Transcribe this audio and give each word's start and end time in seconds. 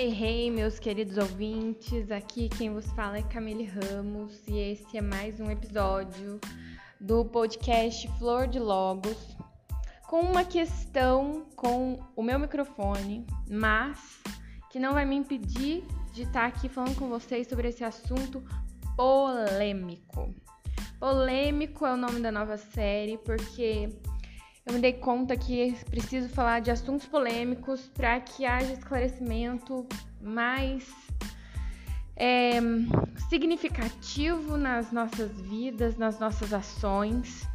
Hey, 0.00 0.48
meus 0.48 0.78
queridos 0.78 1.18
ouvintes, 1.18 2.08
aqui 2.12 2.48
quem 2.48 2.72
vos 2.72 2.86
fala 2.92 3.18
é 3.18 3.22
Camille 3.22 3.64
Ramos 3.64 4.46
e 4.46 4.56
esse 4.56 4.96
é 4.96 5.00
mais 5.00 5.40
um 5.40 5.50
episódio 5.50 6.38
do 7.00 7.24
podcast 7.24 8.06
Flor 8.16 8.46
de 8.46 8.60
Logos 8.60 9.36
com 10.06 10.20
uma 10.20 10.44
questão 10.44 11.46
com 11.56 11.98
o 12.14 12.22
meu 12.22 12.38
microfone, 12.38 13.26
mas 13.50 13.98
que 14.70 14.78
não 14.78 14.94
vai 14.94 15.04
me 15.04 15.16
impedir 15.16 15.82
de 16.12 16.22
estar 16.22 16.46
aqui 16.46 16.68
falando 16.68 16.94
com 16.94 17.08
vocês 17.08 17.48
sobre 17.48 17.66
esse 17.66 17.82
assunto 17.82 18.40
polêmico. 18.96 20.32
Polêmico 21.00 21.84
é 21.84 21.94
o 21.94 21.96
nome 21.96 22.20
da 22.20 22.30
nova 22.30 22.56
série 22.56 23.18
porque 23.18 23.88
eu 24.68 24.74
me 24.74 24.80
dei 24.80 24.92
conta 24.92 25.34
que 25.34 25.74
preciso 25.88 26.28
falar 26.28 26.60
de 26.60 26.70
assuntos 26.70 27.06
polêmicos 27.06 27.90
para 27.94 28.20
que 28.20 28.44
haja 28.44 28.74
esclarecimento 28.74 29.86
mais 30.20 30.86
é, 32.14 32.60
significativo 33.30 34.58
nas 34.58 34.92
nossas 34.92 35.30
vidas, 35.40 35.96
nas 35.96 36.18
nossas 36.18 36.52
ações. 36.52 37.48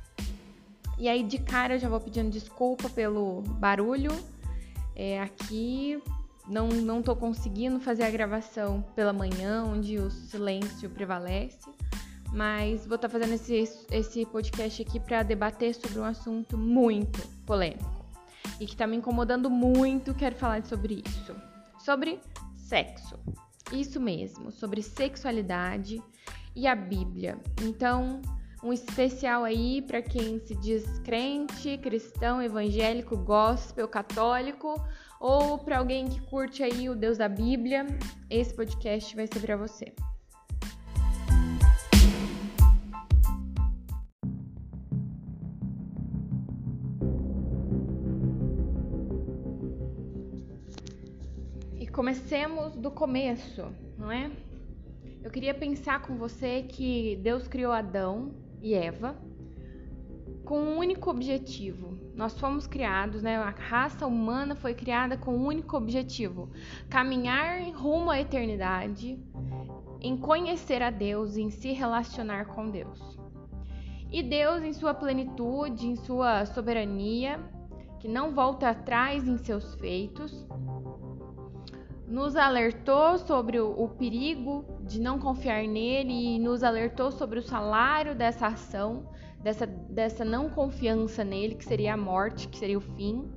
E 0.98 1.08
aí, 1.08 1.22
de 1.22 1.38
cara, 1.38 1.76
eu 1.76 1.80
já 1.80 1.88
vou 1.88 2.00
pedindo 2.00 2.32
desculpa 2.32 2.90
pelo 2.90 3.42
barulho. 3.42 4.12
É, 4.96 5.22
aqui 5.22 6.02
não, 6.48 6.68
não 6.70 7.04
tô 7.04 7.16
conseguindo 7.16 7.80
fazer 7.80 8.04
a 8.04 8.10
gravação 8.10 8.84
pela 8.96 9.14
manhã, 9.14 9.64
onde 9.64 9.98
o 9.98 10.10
silêncio 10.10 10.90
prevalece 10.90 11.70
mas 12.34 12.86
vou 12.88 12.96
estar 12.96 13.08
tá 13.08 13.10
fazendo 13.10 13.34
esse, 13.34 13.86
esse 13.92 14.26
podcast 14.26 14.82
aqui 14.82 15.00
para 15.00 15.22
debater 15.22 15.76
sobre 15.76 16.00
um 16.00 16.04
assunto 16.04 16.58
muito 16.58 17.22
polêmico 17.46 18.04
e 18.60 18.66
que 18.66 18.74
está 18.74 18.88
me 18.88 18.98
incomodando 18.98 19.50
muito. 19.50 20.14
Quero 20.14 20.36
falar 20.36 20.64
sobre 20.64 21.04
isso, 21.06 21.36
sobre 21.78 22.20
sexo. 22.56 23.18
Isso 23.72 24.00
mesmo, 24.00 24.52
sobre 24.52 24.82
sexualidade 24.82 26.02
e 26.56 26.68
a 26.68 26.76
Bíblia. 26.76 27.40
Então, 27.62 28.22
um 28.64 28.72
especial 28.74 29.44
aí 29.44 29.82
para 29.82 30.02
quem 30.02 30.40
se 30.40 30.56
diz 30.56 31.00
crente, 31.00 31.78
cristão, 31.78 32.42
evangélico, 32.42 33.18
gospel, 33.18 33.88
católico 33.88 34.76
ou 35.20 35.58
para 35.58 35.78
alguém 35.78 36.08
que 36.08 36.22
curte 36.22 36.64
aí 36.64 36.90
o 36.90 36.96
Deus 36.96 37.18
da 37.18 37.30
Bíblia. 37.30 37.86
Esse 38.30 38.54
podcast 38.54 39.16
vai 39.16 39.28
ser 39.28 39.40
para 39.40 39.56
você. 39.56 39.94
Comecemos 52.04 52.76
do 52.76 52.92
começo, 52.92 53.66
não 53.98 54.12
é? 54.12 54.30
Eu 55.24 55.32
queria 55.32 55.54
pensar 55.54 56.02
com 56.02 56.18
você 56.18 56.64
que 56.64 57.18
Deus 57.24 57.48
criou 57.48 57.72
Adão 57.72 58.34
e 58.62 58.74
Eva 58.74 59.16
com 60.44 60.60
um 60.60 60.78
único 60.78 61.10
objetivo. 61.10 61.98
Nós 62.14 62.38
fomos 62.38 62.68
criados, 62.68 63.24
né? 63.24 63.38
A 63.38 63.52
raça 63.52 64.06
humana 64.06 64.54
foi 64.54 64.74
criada 64.74 65.16
com 65.16 65.34
um 65.34 65.46
único 65.46 65.78
objetivo: 65.78 66.52
caminhar 66.90 67.64
rumo 67.74 68.12
à 68.12 68.20
eternidade, 68.20 69.18
em 70.02 70.18
conhecer 70.18 70.82
a 70.84 70.90
Deus, 70.90 71.38
em 71.38 71.50
se 71.50 71.72
relacionar 71.72 72.48
com 72.48 72.70
Deus. 72.70 73.18
E 74.12 74.22
Deus, 74.22 74.62
em 74.62 74.74
sua 74.74 74.94
plenitude, 74.94 75.88
em 75.88 75.96
sua 75.96 76.46
soberania, 76.48 77.40
que 78.04 78.08
não 78.10 78.34
volta 78.34 78.68
atrás 78.70 79.26
em 79.26 79.38
seus 79.38 79.76
feitos, 79.76 80.46
nos 82.06 82.36
alertou 82.36 83.18
sobre 83.18 83.62
o, 83.62 83.72
o, 83.82 83.88
perigo 83.88 84.66
de 84.82 85.00
não 85.00 85.18
confiar 85.18 85.66
nele 85.66 86.36
e 86.36 86.38
nos 86.38 86.64
alertou 86.64 87.14
sobre 87.14 87.40
o 87.40 87.42
salário 87.42 88.14
dessa 88.14 88.48
ação, 88.48 89.08
dessa, 89.42 89.66
dessa 89.66 90.26
não 90.26 90.50
confiança 90.50 91.24
nele, 91.24 91.56
que 91.56 91.64
seria 91.64 91.94
a 91.94 91.98
morte, 91.98 92.50
que 92.50 92.58
seria 92.58 92.78
o 92.78 92.82
fim. 92.82 93.32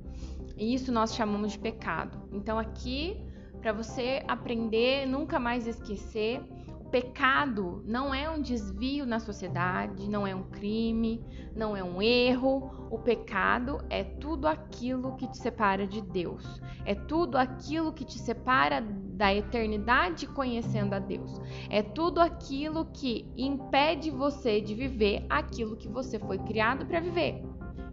E 0.57 0.73
isso 0.73 0.91
nós 0.91 1.15
chamamos 1.15 1.53
de 1.53 1.59
pecado. 1.59 2.27
Então, 2.33 2.59
aqui, 2.59 3.25
para 3.61 3.71
você 3.71 4.21
aprender, 4.27 5.05
nunca 5.05 5.39
mais 5.39 5.65
esquecer, 5.65 6.41
pecado 6.87 7.83
não 7.85 8.13
é 8.13 8.29
um 8.29 8.41
desvio 8.41 9.05
na 9.05 9.19
sociedade, 9.19 10.09
não 10.09 10.25
é 10.25 10.35
um 10.35 10.43
crime, 10.43 11.23
não 11.55 11.75
é 11.75 11.83
um 11.83 12.01
erro. 12.01 12.87
O 12.89 12.99
pecado 12.99 13.79
é 13.89 14.03
tudo 14.03 14.47
aquilo 14.47 15.15
que 15.15 15.27
te 15.27 15.37
separa 15.37 15.85
de 15.85 16.01
Deus. 16.01 16.61
É 16.85 16.95
tudo 16.95 17.37
aquilo 17.37 17.91
que 17.91 18.05
te 18.05 18.17
separa 18.17 18.81
da 18.81 19.33
eternidade 19.33 20.27
conhecendo 20.27 20.93
a 20.93 20.99
Deus. 20.99 21.41
É 21.69 21.81
tudo 21.81 22.19
aquilo 22.19 22.85
que 22.85 23.29
impede 23.35 24.09
você 24.09 24.61
de 24.61 24.73
viver 24.73 25.25
aquilo 25.29 25.75
que 25.75 25.87
você 25.87 26.17
foi 26.19 26.37
criado 26.39 26.85
para 26.85 26.99
viver. 26.99 27.43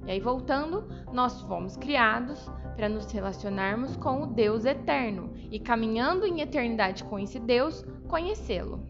E 0.07 0.11
aí, 0.11 0.21
voltando, 0.21 0.87
nós 1.13 1.41
fomos 1.43 1.77
criados 1.77 2.51
para 2.77 2.89
nos 2.89 3.11
relacionarmos 3.11 3.97
com 3.97 4.23
o 4.23 4.27
Deus 4.27 4.65
eterno 4.65 5.33
e 5.51 5.59
caminhando 5.59 6.27
em 6.27 6.41
eternidade 6.41 7.05
com 7.05 7.19
esse 7.19 7.39
Deus, 7.39 7.85
conhecê-lo. 8.15 8.81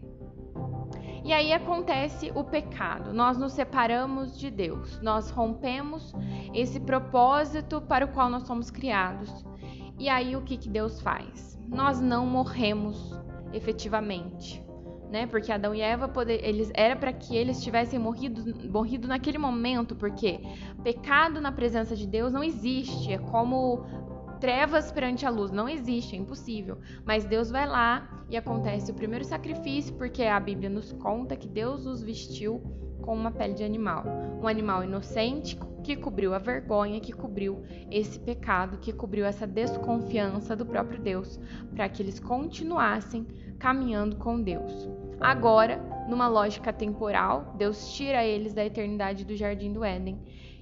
E 1.23 1.33
aí 1.33 1.51
acontece 1.51 2.31
o 2.35 2.43
pecado. 2.43 3.11
Nós 3.11 3.39
nos 3.39 3.53
separamos 3.53 4.37
de 4.37 4.51
Deus. 4.51 5.01
Nós 5.01 5.31
rompemos 5.31 6.13
esse 6.53 6.79
propósito 6.79 7.81
para 7.81 8.05
o 8.05 8.09
qual 8.09 8.29
nós 8.29 8.43
somos 8.43 8.69
criados. 8.69 9.43
E 9.97 10.07
aí 10.07 10.35
o 10.35 10.43
que, 10.43 10.57
que 10.57 10.69
Deus 10.69 11.01
faz? 11.01 11.59
Nós 11.67 11.99
não 11.99 12.27
morremos 12.27 13.19
efetivamente. 13.51 14.63
Né? 15.09 15.25
Porque 15.25 15.51
Adão 15.51 15.73
e 15.73 15.81
Eva 15.81 16.07
poder, 16.07 16.43
eles 16.43 16.71
era 16.75 16.95
para 16.95 17.11
que 17.11 17.35
eles 17.35 17.63
tivessem 17.63 17.97
morrido, 17.97 18.43
morrido 18.69 19.07
naquele 19.07 19.39
momento, 19.39 19.95
porque 19.95 20.39
pecado 20.83 21.41
na 21.41 21.51
presença 21.51 21.95
de 21.95 22.05
Deus 22.05 22.31
não 22.31 22.43
existe. 22.43 23.11
É 23.11 23.17
como 23.17 23.87
trevas 24.39 24.91
perante 24.91 25.25
a 25.25 25.29
luz. 25.29 25.51
Não 25.51 25.67
existe, 25.67 26.15
é 26.15 26.19
impossível. 26.19 26.77
Mas 27.03 27.25
Deus 27.25 27.49
vai 27.49 27.67
lá 27.67 28.25
e 28.29 28.37
acontece 28.37 28.91
o 28.91 28.95
primeiro 28.95 29.25
sacrifício, 29.25 29.93
porque 29.95 30.23
a 30.23 30.39
Bíblia 30.39 30.69
nos 30.69 30.91
conta 30.93 31.35
que 31.35 31.47
Deus 31.47 31.85
os 31.85 32.01
vestiu 32.01 32.61
com 33.01 33.15
uma 33.15 33.31
pele 33.31 33.53
de 33.53 33.63
animal. 33.63 34.03
Um 34.41 34.47
animal 34.47 34.83
inocente 34.83 35.57
que 35.83 35.95
cobriu 35.95 36.33
a 36.33 36.39
vergonha, 36.39 36.99
que 36.99 37.13
cobriu 37.13 37.63
esse 37.91 38.19
pecado, 38.19 38.79
que 38.79 38.91
cobriu 38.91 39.25
essa 39.25 39.45
desconfiança 39.45 40.55
do 40.55 40.65
próprio 40.65 40.99
Deus, 40.99 41.39
para 41.75 41.87
que 41.87 42.01
eles 42.01 42.19
continuassem 42.19 43.27
caminhando 43.59 44.15
com 44.15 44.41
Deus. 44.41 44.89
Agora, 45.19 45.77
numa 46.09 46.27
lógica 46.27 46.73
temporal, 46.73 47.53
Deus 47.57 47.93
tira 47.93 48.25
eles 48.25 48.53
da 48.53 48.65
eternidade 48.65 49.23
do 49.23 49.35
jardim 49.35 49.71
do 49.71 49.83
Éden 49.83 50.19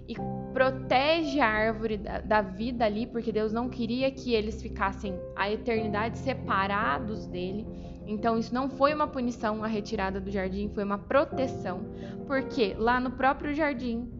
e 0.08 0.16
protege 0.54 1.40
a 1.40 1.48
árvore 1.48 1.98
da, 1.98 2.20
da, 2.20 2.42
vida 2.42 2.86
ali, 2.86 3.08
porque 3.08 3.32
Deus 3.32 3.54
não 3.54 3.70
queria 3.70 4.12
que 4.12 4.34
eles 4.34 4.62
ficassem 4.62 5.18
a 5.36 5.52
eternidade 5.52 6.18
separados 6.18 7.26
dele. 7.26 7.66
Então, 8.06 8.38
isso 8.38 8.54
não 8.54 8.70
foi 8.70 8.94
uma 8.94 9.08
punição 9.08 9.64
a 9.64 9.68
retirada 9.68 10.20
do 10.20 10.30
jardim, 10.30 10.70
foi 10.70 10.84
uma 10.84 10.98
proteção, 10.98 11.86
porque 12.28 12.76
lá 12.78 13.00
no 13.00 13.12
próprio 13.12 13.54
jardim, 13.54 14.12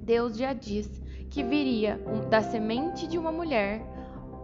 Deus 0.00 0.36
já 0.36 0.52
diz 0.52 1.02
que 1.28 1.42
viria 1.42 2.00
da 2.30 2.40
semente 2.40 3.06
de 3.06 3.18
uma 3.18 3.32
mulher 3.32 3.82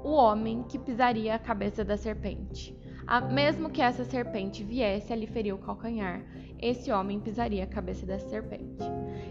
o 0.05 0.11
homem 0.11 0.62
que 0.69 0.79
pisaria 0.79 1.35
a 1.35 1.39
cabeça 1.39 1.83
da 1.83 1.97
serpente. 1.97 2.77
A, 3.06 3.21
mesmo 3.21 3.71
que 3.71 3.81
essa 3.81 4.05
serpente 4.05 4.65
viesse 4.65 5.12
a 5.12 5.17
lhe 5.17 5.27
ferir 5.27 5.55
o 5.55 5.59
calcanhar, 5.59 6.23
esse 6.65 6.91
homem 6.91 7.21
pisaria 7.21 7.65
a 7.65 7.67
cabeça 7.67 8.07
dessa 8.07 8.27
serpente. 8.31 8.83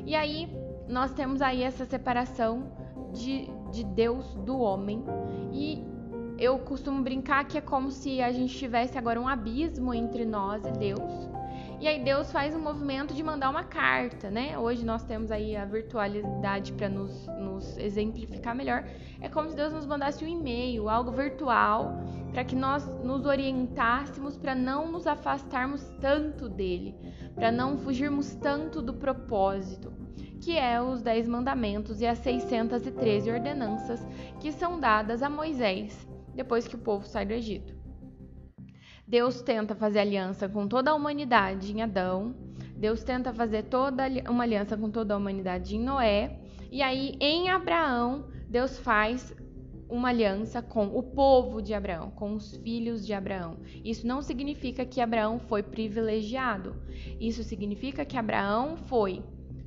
E 0.06 0.14
aí, 0.14 0.48
nós 0.88 1.12
temos 1.14 1.42
aí 1.42 1.64
essa 1.64 1.84
separação 1.84 2.72
de, 3.12 3.50
de 3.72 3.84
Deus 3.84 4.36
do 4.36 4.60
homem. 4.60 5.04
E 5.52 5.84
eu 6.38 6.60
costumo 6.60 7.02
brincar 7.02 7.46
que 7.46 7.58
é 7.58 7.62
como 7.62 7.90
se 7.90 8.22
a 8.22 8.32
gente 8.32 8.56
tivesse 8.56 9.00
agora 9.00 9.20
um 9.20 9.28
abismo 9.28 9.94
entre 9.96 10.26
nós 10.26 10.64
e 10.64 10.72
Deus. 10.74 11.33
E 11.84 11.88
aí 11.90 12.02
Deus 12.02 12.32
faz 12.32 12.56
um 12.56 12.62
movimento 12.62 13.14
de 13.14 13.22
mandar 13.22 13.50
uma 13.50 13.66
carta, 13.66 14.32
né? 14.32 14.58
Hoje 14.58 14.86
nós 14.86 15.04
temos 15.04 15.30
aí 15.30 15.54
a 15.54 15.66
virtualidade 15.66 16.72
para 16.72 16.88
nos, 16.88 17.28
nos 17.38 17.78
exemplificar 17.78 18.56
melhor. 18.56 18.86
É 19.20 19.28
como 19.28 19.50
se 19.50 19.56
Deus 19.58 19.74
nos 19.74 19.86
mandasse 19.86 20.24
um 20.24 20.28
e-mail, 20.30 20.88
algo 20.88 21.12
virtual, 21.12 21.92
para 22.32 22.46
que 22.46 22.56
nós 22.56 22.88
nos 23.04 23.26
orientássemos 23.26 24.38
para 24.38 24.56
não 24.56 24.90
nos 24.90 25.06
afastarmos 25.06 25.84
tanto 26.00 26.48
dele, 26.48 26.96
para 27.36 27.52
não 27.52 27.78
fugirmos 27.78 28.34
tanto 28.34 28.82
do 28.82 28.94
propósito 28.94 29.92
que 30.40 30.58
é 30.58 30.82
os 30.82 31.02
Dez 31.02 31.28
Mandamentos 31.28 32.00
e 32.00 32.06
as 32.06 32.20
613 32.20 33.30
ordenanças 33.30 34.00
que 34.40 34.54
são 34.54 34.80
dadas 34.80 35.22
a 35.22 35.30
Moisés 35.30 36.08
depois 36.34 36.66
que 36.66 36.76
o 36.76 36.80
povo 36.80 37.06
sai 37.06 37.26
do 37.26 37.34
Egito. 37.34 37.83
Deus 39.14 39.44
tenta 39.44 39.76
fazer 39.76 40.00
aliança 40.00 40.50
com 40.50 40.68
toda 40.68 40.90
a 40.90 40.96
humanidade 40.96 41.72
em 41.72 41.84
Adão, 41.84 42.34
Deus 42.76 43.04
tenta 43.04 43.32
fazer 43.32 43.62
toda 43.66 44.06
uma 44.28 44.42
aliança 44.42 44.76
com 44.76 44.90
toda 44.90 45.14
a 45.14 45.18
humanidade 45.18 45.76
em 45.76 45.80
Noé, 45.80 46.40
e 46.72 46.82
aí 46.82 47.16
em 47.20 47.48
Abraão, 47.48 48.26
Deus 48.50 48.80
faz 48.80 49.32
uma 49.88 50.10
aliança 50.10 50.64
com 50.64 50.88
o 50.88 51.04
povo 51.04 51.62
de 51.62 51.76
Abraão, 51.76 52.10
com 52.10 52.34
os 52.34 52.58
filhos 52.58 53.06
de 53.06 53.14
Abraão. 53.14 53.58
Isso 53.86 54.08
não 54.08 54.20
significa 54.20 54.84
que 54.84 55.00
Abraão 55.00 55.38
foi 55.38 55.62
privilegiado. 55.62 56.76
Isso 57.20 57.44
significa 57.44 58.04
que 58.04 58.18
Abraão 58.18 58.78
foi 58.78 59.22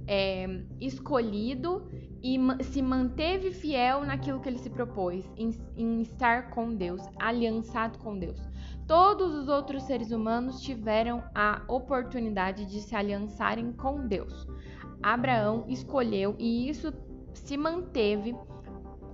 é, 0.08 0.60
escolhido 0.81 1.88
e 2.20 2.37
se 2.64 2.82
manteve 2.82 3.52
fiel 3.52 4.04
naquilo 4.04 4.40
que 4.40 4.49
ele 4.49 4.58
se 4.58 4.70
propôs, 4.70 5.25
em, 5.37 5.54
em 5.76 6.02
estar 6.02 6.50
com 6.50 6.75
Deus, 6.75 7.00
aliançado 7.20 7.96
com 8.00 8.19
Deus. 8.19 8.40
Todos 8.87 9.35
os 9.35 9.49
outros 9.49 9.83
seres 9.83 10.12
humanos 10.12 10.61
tiveram 10.61 11.25
a 11.35 11.62
oportunidade 11.67 12.67
de 12.67 12.81
se 12.81 12.94
aliançarem 12.94 13.73
com 13.73 14.06
Deus. 14.06 14.47
Abraão 15.03 15.65
escolheu 15.69 16.37
e 16.38 16.69
isso 16.69 16.93
se 17.35 17.56
manteve 17.56 18.37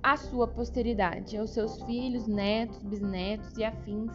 à 0.03 0.17
sua 0.17 0.45
posteridade, 0.47 1.37
aos 1.37 1.51
seus 1.51 1.81
filhos, 1.83 2.27
netos, 2.27 2.83
bisnetos 2.83 3.57
e 3.57 3.63
afins, 3.63 4.11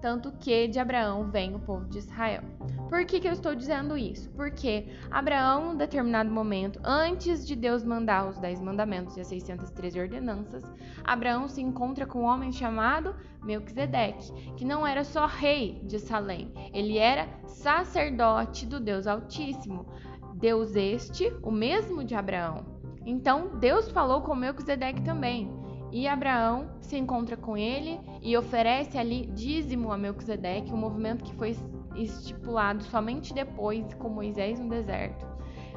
tanto 0.00 0.32
que 0.32 0.66
de 0.66 0.78
Abraão 0.78 1.30
vem 1.30 1.54
o 1.54 1.60
povo 1.60 1.84
de 1.88 1.98
Israel. 1.98 2.42
Por 2.88 3.04
que, 3.04 3.20
que 3.20 3.28
eu 3.28 3.32
estou 3.32 3.54
dizendo 3.54 3.96
isso? 3.96 4.28
Porque 4.30 4.86
Abraão, 5.10 5.66
em 5.66 5.74
um 5.74 5.76
determinado 5.76 6.30
momento, 6.30 6.80
antes 6.84 7.46
de 7.46 7.54
Deus 7.54 7.84
mandar 7.84 8.28
os 8.28 8.38
Dez 8.38 8.60
Mandamentos 8.60 9.16
e 9.16 9.20
as 9.20 9.28
613 9.28 10.00
ordenanças, 10.00 10.64
Abraão 11.04 11.48
se 11.48 11.60
encontra 11.62 12.04
com 12.04 12.20
um 12.20 12.26
homem 12.26 12.52
chamado 12.52 13.14
Melquisedeque, 13.44 14.32
que 14.56 14.64
não 14.64 14.86
era 14.86 15.04
só 15.04 15.26
rei 15.26 15.80
de 15.84 15.98
Salém, 15.98 16.52
ele 16.72 16.98
era 16.98 17.28
sacerdote 17.46 18.66
do 18.66 18.80
Deus 18.80 19.06
Altíssimo. 19.06 19.86
Deus 20.34 20.74
este, 20.74 21.32
o 21.42 21.52
mesmo 21.52 22.02
de 22.02 22.16
Abraão. 22.16 22.71
Então 23.04 23.58
Deus 23.58 23.90
falou 23.90 24.22
com 24.22 24.34
Melquisedeque 24.34 25.02
também. 25.02 25.50
E 25.90 26.08
Abraão 26.08 26.70
se 26.80 26.96
encontra 26.96 27.36
com 27.36 27.56
ele 27.56 28.00
e 28.22 28.36
oferece 28.36 28.96
ali 28.96 29.26
dízimo 29.26 29.92
a 29.92 29.98
Melquisedeque, 29.98 30.72
um 30.72 30.76
movimento 30.76 31.22
que 31.22 31.34
foi 31.34 31.54
estipulado 31.94 32.82
somente 32.84 33.34
depois 33.34 33.92
com 33.94 34.08
Moisés 34.08 34.58
no 34.58 34.70
deserto. 34.70 35.26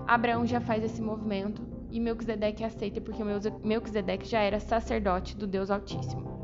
Abraão 0.08 0.46
já 0.46 0.62
faz 0.62 0.84
esse 0.84 1.02
movimento 1.02 1.62
e 1.92 2.00
Melquisedeque 2.00 2.64
aceita 2.64 3.02
porque 3.02 3.22
Melquisedeque 3.64 4.26
já 4.26 4.40
era 4.40 4.60
sacerdote 4.60 5.36
do 5.36 5.46
Deus 5.46 5.70
Altíssimo. 5.70 6.36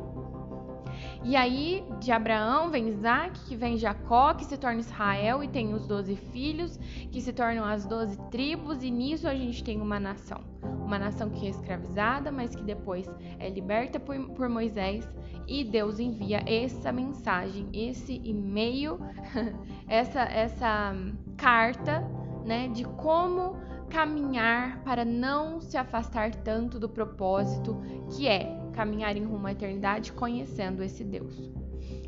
E 1.24 1.36
aí, 1.36 1.86
de 2.00 2.12
Abraão 2.12 2.72
vem 2.72 2.90
Isaac, 2.90 3.40
que 3.46 3.56
vem 3.56 3.78
Jacó, 3.78 4.34
que 4.34 4.44
se 4.44 4.58
torna 4.58 4.80
Israel 4.80 5.44
e 5.44 5.48
tem 5.48 5.74
os 5.74 5.88
doze 5.88 6.16
filhos, 6.16 6.78
que 7.12 7.22
se 7.22 7.32
tornam 7.32 7.64
as 7.64 7.86
doze 7.86 8.18
tribos, 8.30 8.84
e 8.84 8.90
nisso 8.90 9.28
a 9.28 9.36
gente 9.36 9.64
tem 9.64 9.80
uma 9.80 10.00
nação. 10.00 10.51
Uma 10.92 11.00
nação 11.00 11.30
que 11.30 11.48
é 11.48 11.50
escravizada, 11.50 12.34
mas 12.34 12.54
que 12.54 12.62
depois 12.62 13.10
é 13.40 13.50
liberta 13.50 13.98
por, 13.98 14.14
por 14.32 14.50
Moisés 14.50 15.08
e 15.48 15.64
Deus 15.64 16.02
envia 16.02 16.44
essa 16.46 16.92
mensagem, 16.92 17.70
esse 17.72 18.20
e-mail, 18.26 19.00
essa, 19.88 20.24
essa 20.24 20.94
carta, 21.38 22.06
né, 22.46 22.68
de 22.68 22.84
como 22.84 23.56
caminhar 23.90 24.84
para 24.84 25.06
não 25.06 25.62
se 25.62 25.78
afastar 25.78 26.36
tanto 26.36 26.78
do 26.78 26.90
propósito 26.90 27.82
que 28.10 28.28
é 28.28 28.60
caminhar 28.74 29.16
em 29.16 29.24
rumo 29.24 29.48
à 29.48 29.54
eternidade 29.54 30.12
conhecendo 30.12 30.84
esse 30.84 31.06
Deus. 31.06 31.54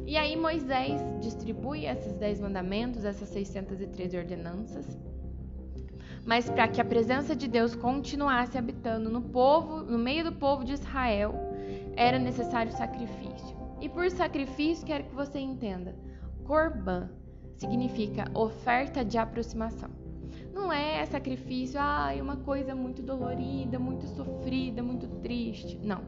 E 0.06 0.18
aí 0.18 0.36
Moisés 0.36 1.00
distribui 1.22 1.86
esses 1.86 2.18
dez 2.18 2.42
mandamentos, 2.42 3.06
essas 3.06 3.30
613 3.30 4.18
ordenanças, 4.18 5.00
mas 6.26 6.50
para 6.50 6.68
que 6.68 6.80
a 6.80 6.86
presença 6.86 7.36
de 7.36 7.48
Deus 7.48 7.76
continuasse 7.76 8.58
habitando 8.58 9.10
no 9.10 9.22
povo, 9.22 9.84
no 9.84 9.98
meio 9.98 10.24
do 10.24 10.32
povo 10.32 10.64
de 10.64 10.74
Israel, 10.74 11.34
era 11.96 12.18
necessário 12.18 12.72
sacrifício. 12.72 13.56
E 13.82 13.90
por 13.90 14.10
sacrifício, 14.10 14.86
quero 14.86 15.04
que 15.04 15.16
você 15.16 15.40
entenda, 15.40 15.96
Corban 16.46 17.10
significa 17.58 18.26
oferta 18.34 19.04
de 19.04 19.18
aproximação. 19.18 19.90
Não 20.54 20.72
é 20.72 21.06
sacrifício, 21.06 21.80
ah, 21.82 22.14
é 22.16 22.22
uma 22.22 22.38
coisa 22.38 22.76
muito 22.76 23.02
dolorida, 23.02 23.80
muito 23.80 24.06
sofrida, 24.08 24.84
muito 24.84 25.08
triste. 25.22 25.80
Não. 25.84 26.02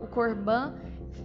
O 0.00 0.06
corban, 0.06 0.74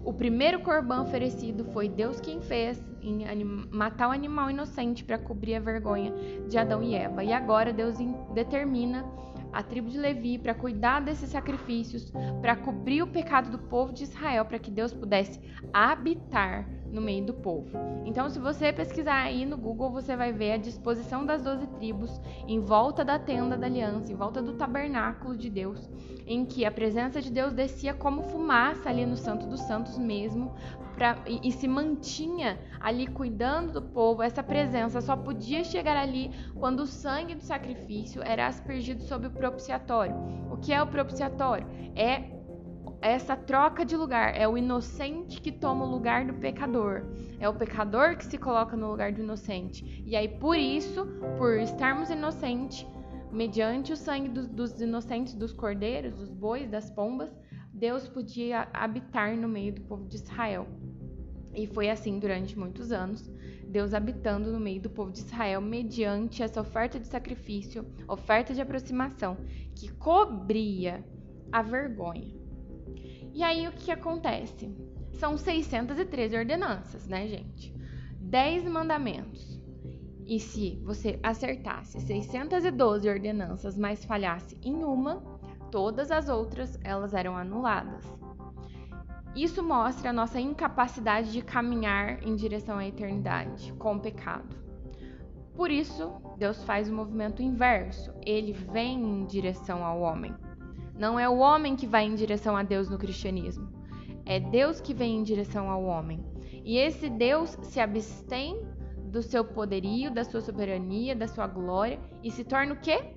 o 0.04 0.12
primeiro 0.12 0.60
corban 0.62 1.02
oferecido 1.02 1.66
foi 1.66 1.88
Deus 1.88 2.20
quem 2.20 2.42
fez 2.42 2.82
em 3.04 3.44
matar 3.72 4.08
um 4.08 4.12
animal 4.12 4.50
inocente 4.50 5.04
para 5.04 5.18
cobrir 5.18 5.56
a 5.56 5.60
vergonha 5.60 6.14
de 6.48 6.58
Adão 6.58 6.82
e 6.82 6.96
Eva. 6.96 7.24
E 7.24 7.34
agora 7.34 7.74
Deus 7.74 7.98
determina 8.34 9.06
a 9.52 9.62
tribo 9.62 9.90
de 9.90 10.00
Levi 10.00 10.40
para 10.40 10.56
cuidar 10.56 11.00
desses 11.00 11.30
sacrifícios, 11.30 12.12
para 12.42 12.56
cobrir 12.56 13.04
o 13.04 13.08
pecado 13.08 13.52
do 13.52 13.60
povo 13.60 13.94
de 13.94 14.04
Israel, 14.04 14.46
para 14.46 14.58
que 14.58 14.72
Deus 14.72 14.92
pudesse 14.92 15.40
habitar 15.72 16.68
no 16.92 17.02
meio 17.02 17.26
do 17.26 17.34
povo. 17.34 17.70
Então, 18.06 18.30
se 18.30 18.40
você 18.40 18.74
pesquisar 18.74 19.22
aí 19.22 19.46
no 19.46 19.58
Google, 19.58 19.92
você 19.92 20.16
vai 20.16 20.32
ver 20.32 20.54
a 20.54 20.58
disposição 20.58 21.26
das 21.26 21.42
doze 21.42 21.68
tribos 21.68 22.22
em 22.48 22.60
volta 22.60 23.04
da 23.04 23.18
tenda 23.18 23.58
da 23.58 23.66
aliança, 23.66 24.12
em 24.12 24.16
volta 24.16 24.42
do 24.42 24.54
tabernáculo 24.54 25.36
de 25.36 25.50
Deus, 25.50 25.90
em 26.26 26.46
que 26.46 26.66
a 26.66 26.72
presença 26.72 27.22
de 27.22 27.32
Deus 27.32 27.54
descia 27.54 27.94
como 27.94 28.24
fumaça 28.24 28.90
ali 28.90 29.06
no 29.06 29.18
Santo 29.18 29.48
dos 29.48 29.62
Santos 29.62 29.98
mesmo, 29.98 30.54
pra, 30.96 31.18
e, 31.28 31.48
e 31.48 31.52
se 31.52 31.68
mantinha 31.68 32.60
ali 32.80 33.08
cuidando 33.08 33.74
do 33.74 33.82
povo. 33.82 34.22
Essa 34.22 34.44
presença 34.44 35.02
só 35.02 35.16
podia 35.16 35.64
chegar 35.64 35.98
ali 35.98 36.32
quando 36.56 36.82
o 36.82 36.88
sangue 36.88 37.36
do 37.36 37.44
sacrifício 37.44 38.22
era 38.24 38.48
aspergido 38.48 39.04
sobre 39.04 39.28
o 39.28 39.32
propiciatório. 39.32 40.16
O 40.52 40.58
que 40.58 40.74
é 40.74 40.82
o 40.82 40.88
propiciatório? 40.88 41.68
É 41.96 42.34
essa 43.02 43.36
troca 43.36 43.84
de 43.84 43.98
lugar. 43.98 44.34
É 44.36 44.48
o 44.48 44.58
inocente 44.58 45.42
que 45.42 45.52
toma 45.52 45.86
o 45.86 45.90
lugar 45.90 46.26
do 46.26 46.34
pecador. 46.36 47.04
É 47.40 47.50
o 47.50 47.54
pecador 47.54 48.16
que 48.16 48.26
se 48.26 48.38
coloca 48.38 48.78
no 48.78 48.90
lugar 48.90 49.12
do 49.12 49.22
inocente. 49.22 50.04
E 50.06 50.16
aí, 50.16 50.28
por 50.28 50.58
isso, 50.58 51.06
por 51.38 51.60
estarmos 51.60 52.10
inocentes, 52.10 52.88
mediante 53.30 53.92
o 53.92 53.98
sangue 53.98 54.30
dos, 54.30 54.48
dos 54.48 54.80
inocentes, 54.80 55.34
dos 55.34 55.52
cordeiros, 55.52 56.16
dos 56.16 56.30
bois, 56.30 56.70
das 56.70 56.90
pombas, 56.90 57.36
Deus 57.84 58.08
podia 58.08 58.70
habitar 58.72 59.36
no 59.36 59.46
meio 59.46 59.74
do 59.74 59.82
povo 59.82 60.08
de 60.08 60.16
Israel. 60.16 60.66
E 61.54 61.68
foi 61.68 61.90
assim 61.90 62.18
durante 62.18 62.58
muitos 62.58 62.94
anos, 62.94 63.30
Deus 63.68 63.94
habitando 63.94 64.54
no 64.54 64.58
meio 64.58 64.80
do 64.80 64.90
povo 64.90 65.12
de 65.12 65.20
Israel 65.20 65.60
mediante 65.60 66.42
essa 66.42 66.62
oferta 66.62 66.98
de 66.98 67.08
sacrifício, 67.08 67.86
oferta 68.08 68.54
de 68.54 68.62
aproximação, 68.62 69.36
que 69.76 69.92
cobria 69.92 71.04
a 71.52 71.62
vergonha. 71.62 72.34
E 73.34 73.44
aí 73.44 73.68
o 73.68 73.74
que 73.74 73.92
acontece? 73.92 74.74
São 75.12 75.38
613 75.38 76.38
ordenanças, 76.38 77.06
né, 77.06 77.28
gente? 77.28 77.76
10 78.18 78.64
mandamentos. 78.64 79.60
E 80.26 80.40
se 80.40 80.80
você 80.86 81.20
acertasse 81.22 82.00
612 82.00 83.10
ordenanças, 83.10 83.78
mas 83.78 84.06
falhasse 84.06 84.58
em 84.64 84.86
uma, 84.86 85.33
todas 85.74 86.12
as 86.12 86.30
outras 86.30 86.80
elas 86.84 87.16
eram 87.16 87.36
anuladas. 87.36 88.06
Isso 89.36 89.64
mostra 89.64 90.12
a 90.12 90.14
nossa 90.14 90.40
incapacidade 90.40 91.32
de 91.32 91.42
caminhar 91.42 92.22
em 92.22 92.36
direção 92.36 92.78
à 92.78 92.86
eternidade 92.86 93.74
com 93.80 93.96
o 93.96 94.00
pecado. 94.00 94.56
Por 95.56 95.72
isso, 95.72 96.14
Deus 96.38 96.64
faz 96.64 96.88
o 96.88 96.94
movimento 96.94 97.42
inverso. 97.42 98.14
Ele 98.24 98.54
vem 98.54 99.02
em 99.02 99.26
direção 99.26 99.84
ao 99.84 100.00
homem. 100.00 100.36
Não 100.96 101.20
é 101.20 101.28
o 101.28 101.40
homem 101.40 101.76
que 101.76 101.88
vai 101.88 102.06
em 102.06 102.14
direção 102.14 102.56
a 102.56 102.62
Deus 102.62 102.88
no 102.88 103.00
cristianismo. 103.00 103.68
É 104.28 104.40
Deus 104.40 104.80
que 104.80 104.94
vem 104.94 105.18
em 105.18 105.24
direção 105.24 105.72
ao 105.72 105.84
homem. 105.84 106.24
E 106.64 106.78
esse 106.78 107.10
Deus 107.10 107.58
se 107.64 107.80
abstém 107.80 108.62
do 109.06 109.24
seu 109.24 109.44
poderio, 109.44 110.12
da 110.12 110.24
sua 110.24 110.42
soberania, 110.42 111.16
da 111.16 111.28
sua 111.28 111.48
glória 111.48 112.00
e 112.22 112.30
se 112.30 112.44
torna 112.44 112.74
o 112.74 112.80
quê? 112.80 113.16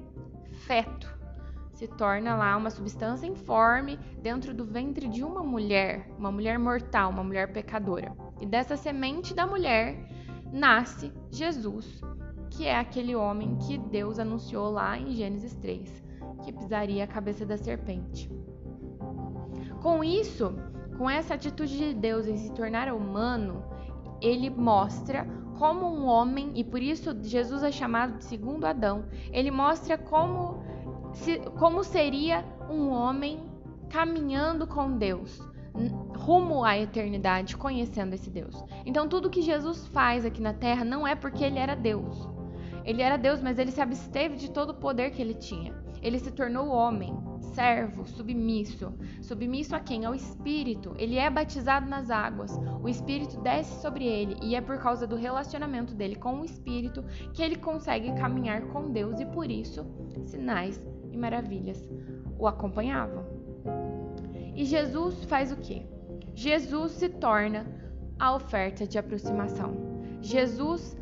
Feto. 0.66 1.15
Se 1.76 1.86
torna 1.86 2.34
lá 2.34 2.56
uma 2.56 2.70
substância 2.70 3.26
informe 3.26 3.98
dentro 4.20 4.52
do 4.52 4.64
ventre 4.64 5.06
de 5.06 5.22
uma 5.22 5.44
mulher, 5.44 6.10
uma 6.18 6.32
mulher 6.32 6.58
mortal, 6.58 7.10
uma 7.10 7.22
mulher 7.22 7.52
pecadora. 7.52 8.16
E 8.40 8.46
dessa 8.46 8.76
semente 8.76 9.32
da 9.34 9.46
mulher 9.46 10.08
nasce 10.52 11.12
Jesus, 11.30 12.00
que 12.50 12.66
é 12.66 12.76
aquele 12.76 13.14
homem 13.14 13.56
que 13.56 13.78
Deus 13.78 14.18
anunciou 14.18 14.70
lá 14.70 14.98
em 14.98 15.14
Gênesis 15.14 15.54
3 15.56 16.06
que 16.42 16.52
pisaria 16.52 17.04
a 17.04 17.08
cabeça 17.08 17.44
da 17.44 17.56
serpente. 17.56 18.30
Com 19.82 20.02
isso, 20.02 20.54
com 20.96 21.08
essa 21.08 21.34
atitude 21.34 21.76
de 21.76 21.94
Deus 21.94 22.26
em 22.26 22.36
se 22.36 22.52
tornar 22.52 22.92
humano, 22.92 23.64
ele 24.20 24.48
mostra 24.48 25.26
como 25.58 25.86
um 25.86 26.06
homem, 26.06 26.52
e 26.54 26.62
por 26.62 26.80
isso 26.80 27.16
Jesus 27.22 27.62
é 27.62 27.72
chamado 27.72 28.18
de 28.18 28.24
segundo 28.24 28.64
Adão, 28.64 29.06
ele 29.32 29.50
mostra 29.50 29.96
como, 29.96 30.62
se, 31.16 31.38
como 31.58 31.82
seria 31.82 32.44
um 32.70 32.88
homem 32.90 33.40
caminhando 33.88 34.66
com 34.66 34.96
Deus, 34.96 35.40
rumo 36.16 36.64
à 36.64 36.78
eternidade, 36.78 37.56
conhecendo 37.56 38.14
esse 38.14 38.30
Deus. 38.30 38.64
Então, 38.84 39.08
tudo 39.08 39.30
que 39.30 39.42
Jesus 39.42 39.86
faz 39.88 40.24
aqui 40.24 40.40
na 40.40 40.52
terra 40.52 40.84
não 40.84 41.06
é 41.06 41.14
porque 41.14 41.44
ele 41.44 41.58
era 41.58 41.74
Deus, 41.74 42.28
Ele 42.84 43.02
era 43.02 43.16
Deus, 43.16 43.42
mas 43.42 43.58
ele 43.58 43.72
se 43.72 43.80
absteve 43.80 44.36
de 44.36 44.50
todo 44.50 44.70
o 44.70 44.74
poder 44.74 45.10
que 45.10 45.20
ele 45.20 45.34
tinha. 45.34 45.74
Ele 46.00 46.20
se 46.20 46.30
tornou 46.30 46.68
homem, 46.68 47.12
servo, 47.52 48.06
submisso. 48.06 48.92
Submisso 49.20 49.74
a 49.74 49.80
quem? 49.80 50.04
Ao 50.04 50.14
Espírito. 50.14 50.94
Ele 50.96 51.16
é 51.16 51.28
batizado 51.28 51.88
nas 51.88 52.10
águas. 52.10 52.56
O 52.80 52.88
Espírito 52.88 53.40
desce 53.40 53.80
sobre 53.80 54.04
ele 54.04 54.36
e 54.40 54.54
é 54.54 54.60
por 54.60 54.78
causa 54.78 55.04
do 55.04 55.16
relacionamento 55.16 55.94
dele 55.96 56.14
com 56.14 56.40
o 56.40 56.44
Espírito 56.44 57.02
que 57.34 57.42
ele 57.42 57.56
consegue 57.56 58.14
caminhar 58.14 58.62
com 58.68 58.92
Deus 58.92 59.18
e 59.18 59.26
por 59.26 59.50
isso 59.50 59.84
sinais 60.22 60.80
e 61.16 61.18
maravilhas 61.18 61.88
o 62.38 62.46
acompanhavam. 62.46 63.24
E 64.54 64.64
Jesus 64.64 65.24
faz 65.24 65.50
o 65.50 65.56
quê? 65.56 65.82
Jesus 66.34 66.92
se 66.92 67.08
torna 67.08 67.66
a 68.18 68.34
oferta 68.34 68.86
de 68.86 68.98
aproximação. 68.98 69.74
Jesus, 70.20 70.96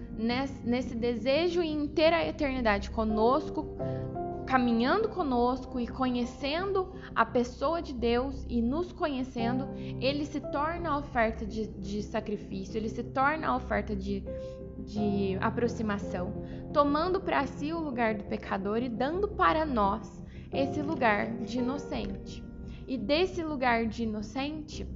nesse 0.65 0.97
desejo 0.97 1.63
em 1.63 1.87
ter 1.87 2.13
a 2.13 2.27
eternidade 2.27 2.91
conosco, 2.91 3.77
caminhando 4.47 5.09
conosco 5.09 5.81
e 5.81 5.87
conhecendo 5.87 6.93
a 7.15 7.25
pessoa 7.25 7.81
de 7.81 7.93
Deus 7.93 8.45
e 8.49 8.61
nos 8.61 8.93
conhecendo, 8.93 9.69
ele 10.01 10.25
se 10.27 10.41
torna 10.41 10.91
a 10.91 10.99
oferta 10.99 11.47
de, 11.47 11.67
de 11.67 12.03
sacrifício, 12.03 12.77
ele 12.77 12.89
se 12.89 13.03
torna 13.03 13.49
a 13.49 13.57
oferta 13.57 13.97
de, 13.97 14.23
de 14.85 15.37
aproximação, 15.41 16.45
tomando 16.73 17.21
para 17.21 17.47
si 17.47 17.73
o 17.73 17.81
lugar 17.81 18.15
do 18.15 18.25
pecador 18.25 18.83
e 18.83 18.89
dando 18.89 19.29
para 19.29 19.65
nós 19.65 20.23
esse 20.53 20.83
lugar 20.83 21.39
de 21.39 21.59
inocente. 21.59 22.45
E 22.87 22.99
desse 22.99 23.43
lugar 23.43 23.87
de 23.87 24.03
inocente, 24.03 24.87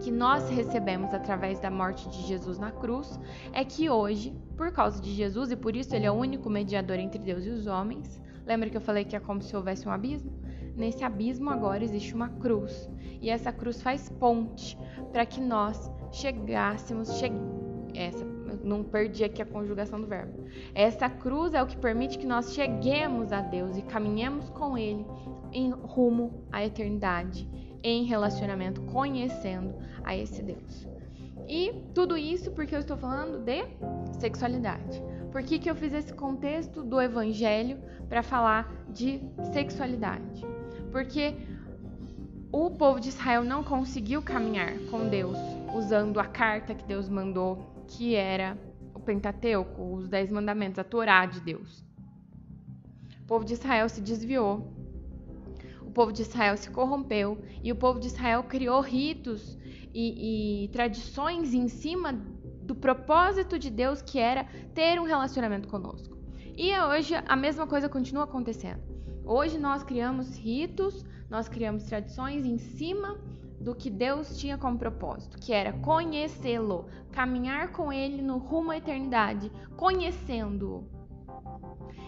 que 0.00 0.10
nós 0.10 0.48
recebemos 0.50 1.14
através 1.14 1.60
da 1.60 1.70
morte 1.70 2.08
de 2.08 2.22
Jesus 2.22 2.58
na 2.58 2.70
cruz 2.70 3.18
é 3.52 3.64
que 3.64 3.88
hoje, 3.88 4.36
por 4.56 4.72
causa 4.72 5.00
de 5.00 5.12
Jesus 5.12 5.50
e 5.50 5.56
por 5.56 5.76
isso 5.76 5.94
ele 5.94 6.06
é 6.06 6.10
o 6.10 6.14
único 6.14 6.50
mediador 6.50 6.98
entre 6.98 7.18
Deus 7.18 7.44
e 7.44 7.50
os 7.50 7.66
homens, 7.66 8.20
lembra 8.44 8.68
que 8.68 8.76
eu 8.76 8.80
falei 8.80 9.04
que 9.04 9.16
é 9.16 9.20
como 9.20 9.40
se 9.40 9.56
houvesse 9.56 9.88
um 9.88 9.92
abismo? 9.92 10.32
Nesse 10.76 11.04
abismo 11.04 11.50
agora 11.50 11.84
existe 11.84 12.14
uma 12.14 12.28
cruz 12.28 12.90
e 13.20 13.30
essa 13.30 13.52
cruz 13.52 13.80
faz 13.80 14.08
ponte 14.08 14.76
para 15.12 15.24
que 15.24 15.40
nós 15.40 15.90
chegássemos, 16.10 17.18
che... 17.18 17.30
essa 17.94 18.33
não 18.64 18.82
perdi 18.82 19.24
aqui 19.24 19.42
a 19.42 19.46
conjugação 19.46 20.00
do 20.00 20.06
verbo. 20.06 20.44
Essa 20.74 21.08
cruz 21.08 21.54
é 21.54 21.62
o 21.62 21.66
que 21.66 21.76
permite 21.76 22.18
que 22.18 22.26
nós 22.26 22.54
cheguemos 22.54 23.32
a 23.32 23.40
Deus 23.40 23.76
e 23.76 23.82
caminhemos 23.82 24.48
com 24.50 24.76
Ele 24.76 25.04
em 25.52 25.70
rumo 25.70 26.44
à 26.50 26.64
eternidade 26.64 27.48
em 27.82 28.04
relacionamento, 28.04 28.80
conhecendo 28.82 29.74
a 30.02 30.16
esse 30.16 30.42
Deus. 30.42 30.88
E 31.46 31.72
tudo 31.94 32.16
isso 32.16 32.50
porque 32.52 32.74
eu 32.74 32.80
estou 32.80 32.96
falando 32.96 33.44
de 33.44 33.62
sexualidade. 34.18 35.02
Por 35.30 35.42
que, 35.42 35.58
que 35.58 35.68
eu 35.68 35.74
fiz 35.74 35.92
esse 35.92 36.12
contexto 36.12 36.82
do 36.82 37.00
evangelho 37.00 37.78
para 38.08 38.22
falar 38.22 38.72
de 38.88 39.20
sexualidade? 39.52 40.42
Porque 40.90 41.34
o 42.50 42.70
povo 42.70 43.00
de 43.00 43.08
Israel 43.08 43.44
não 43.44 43.62
conseguiu 43.62 44.22
caminhar 44.22 44.78
com 44.90 45.08
Deus 45.08 45.36
usando 45.74 46.20
a 46.20 46.24
carta 46.24 46.74
que 46.74 46.84
Deus 46.84 47.08
mandou, 47.08 47.73
que 47.86 48.14
era 48.14 48.58
o 48.94 49.00
Pentateuco, 49.00 49.94
os 49.94 50.08
Dez 50.08 50.30
Mandamentos, 50.30 50.78
a 50.78 50.84
Torá 50.84 51.26
de 51.26 51.40
Deus. 51.40 51.84
O 53.22 53.26
povo 53.26 53.44
de 53.44 53.54
Israel 53.54 53.88
se 53.88 54.00
desviou 54.00 54.74
povo 55.94 56.12
de 56.12 56.22
Israel 56.22 56.56
se 56.56 56.68
corrompeu 56.70 57.38
e 57.62 57.70
o 57.70 57.76
povo 57.76 58.00
de 58.00 58.08
Israel 58.08 58.42
criou 58.42 58.80
ritos 58.80 59.56
e, 59.94 60.64
e 60.64 60.68
tradições 60.68 61.54
em 61.54 61.68
cima 61.68 62.12
do 62.12 62.74
propósito 62.74 63.58
de 63.58 63.70
Deus 63.70 64.02
que 64.02 64.18
era 64.18 64.44
ter 64.74 65.00
um 65.00 65.04
relacionamento 65.04 65.68
conosco. 65.68 66.18
E 66.56 66.76
hoje 66.78 67.14
a 67.14 67.36
mesma 67.36 67.66
coisa 67.66 67.88
continua 67.88 68.24
acontecendo. 68.24 68.82
Hoje 69.24 69.56
nós 69.56 69.82
criamos 69.82 70.36
ritos, 70.36 71.04
nós 71.30 71.48
criamos 71.48 71.84
tradições 71.84 72.44
em 72.44 72.58
cima 72.58 73.16
do 73.64 73.74
que 73.74 73.88
Deus 73.88 74.36
tinha 74.36 74.58
como 74.58 74.78
propósito, 74.78 75.38
que 75.38 75.52
era 75.52 75.72
conhecê-lo, 75.72 76.86
caminhar 77.10 77.72
com 77.72 77.90
ele 77.90 78.20
no 78.20 78.36
rumo 78.36 78.70
à 78.70 78.76
eternidade, 78.76 79.50
conhecendo-o. 79.74 80.86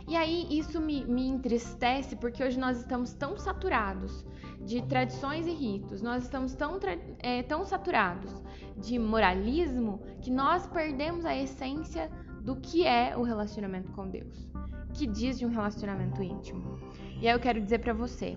E 0.07 0.15
aí 0.15 0.47
isso 0.51 0.81
me, 0.81 1.05
me 1.07 1.27
entristece 1.27 2.15
porque 2.15 2.45
hoje 2.45 2.59
nós 2.61 2.79
estamos 2.79 3.15
tão 3.15 3.39
saturados 3.39 4.25
de 4.61 4.83
tradições 4.83 5.47
e 5.47 5.53
ritos, 5.53 6.03
nós 6.03 6.25
estamos 6.25 6.55
tão, 6.55 6.79
é, 7.21 7.43
tão 7.43 7.65
saturados 7.65 8.31
de 8.77 8.99
moralismo 8.99 10.03
que 10.21 10.31
nós 10.31 10.67
perdemos 10.67 11.25
a 11.25 11.35
essência 11.35 12.11
do 12.43 12.57
que 12.57 12.87
é 12.87 13.17
o 13.17 13.23
relacionamento 13.23 13.91
com 13.93 14.09
Deus, 14.09 14.47
que 14.93 15.07
diz 15.07 15.39
de 15.39 15.47
um 15.47 15.51
relacionamento 15.51 16.23
íntimo. 16.23 16.79
E 17.21 17.27
aí 17.27 17.35
eu 17.35 17.41
quero 17.41 17.61
dizer 17.61 17.79
para 17.79 17.95
você, 17.95 18.37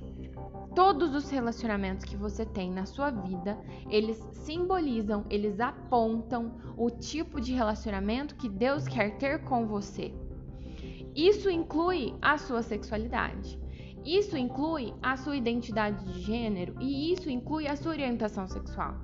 todos 0.79 1.13
os 1.13 1.29
relacionamentos 1.29 2.05
que 2.05 2.15
você 2.15 2.45
tem 2.45 2.71
na 2.71 2.85
sua 2.85 3.11
vida, 3.11 3.59
eles 3.89 4.17
simbolizam, 4.31 5.25
eles 5.29 5.59
apontam 5.59 6.53
o 6.77 6.89
tipo 6.89 7.41
de 7.41 7.51
relacionamento 7.51 8.37
que 8.37 8.47
Deus 8.47 8.87
quer 8.87 9.17
ter 9.17 9.43
com 9.43 9.67
você. 9.67 10.13
Isso 11.13 11.49
inclui 11.49 12.15
a 12.21 12.37
sua 12.37 12.61
sexualidade. 12.61 13.59
Isso 14.05 14.37
inclui 14.37 14.93
a 15.01 15.17
sua 15.17 15.35
identidade 15.35 16.01
de 16.13 16.21
gênero 16.21 16.73
e 16.79 17.11
isso 17.11 17.29
inclui 17.29 17.67
a 17.67 17.75
sua 17.75 17.91
orientação 17.91 18.47
sexual. 18.47 18.95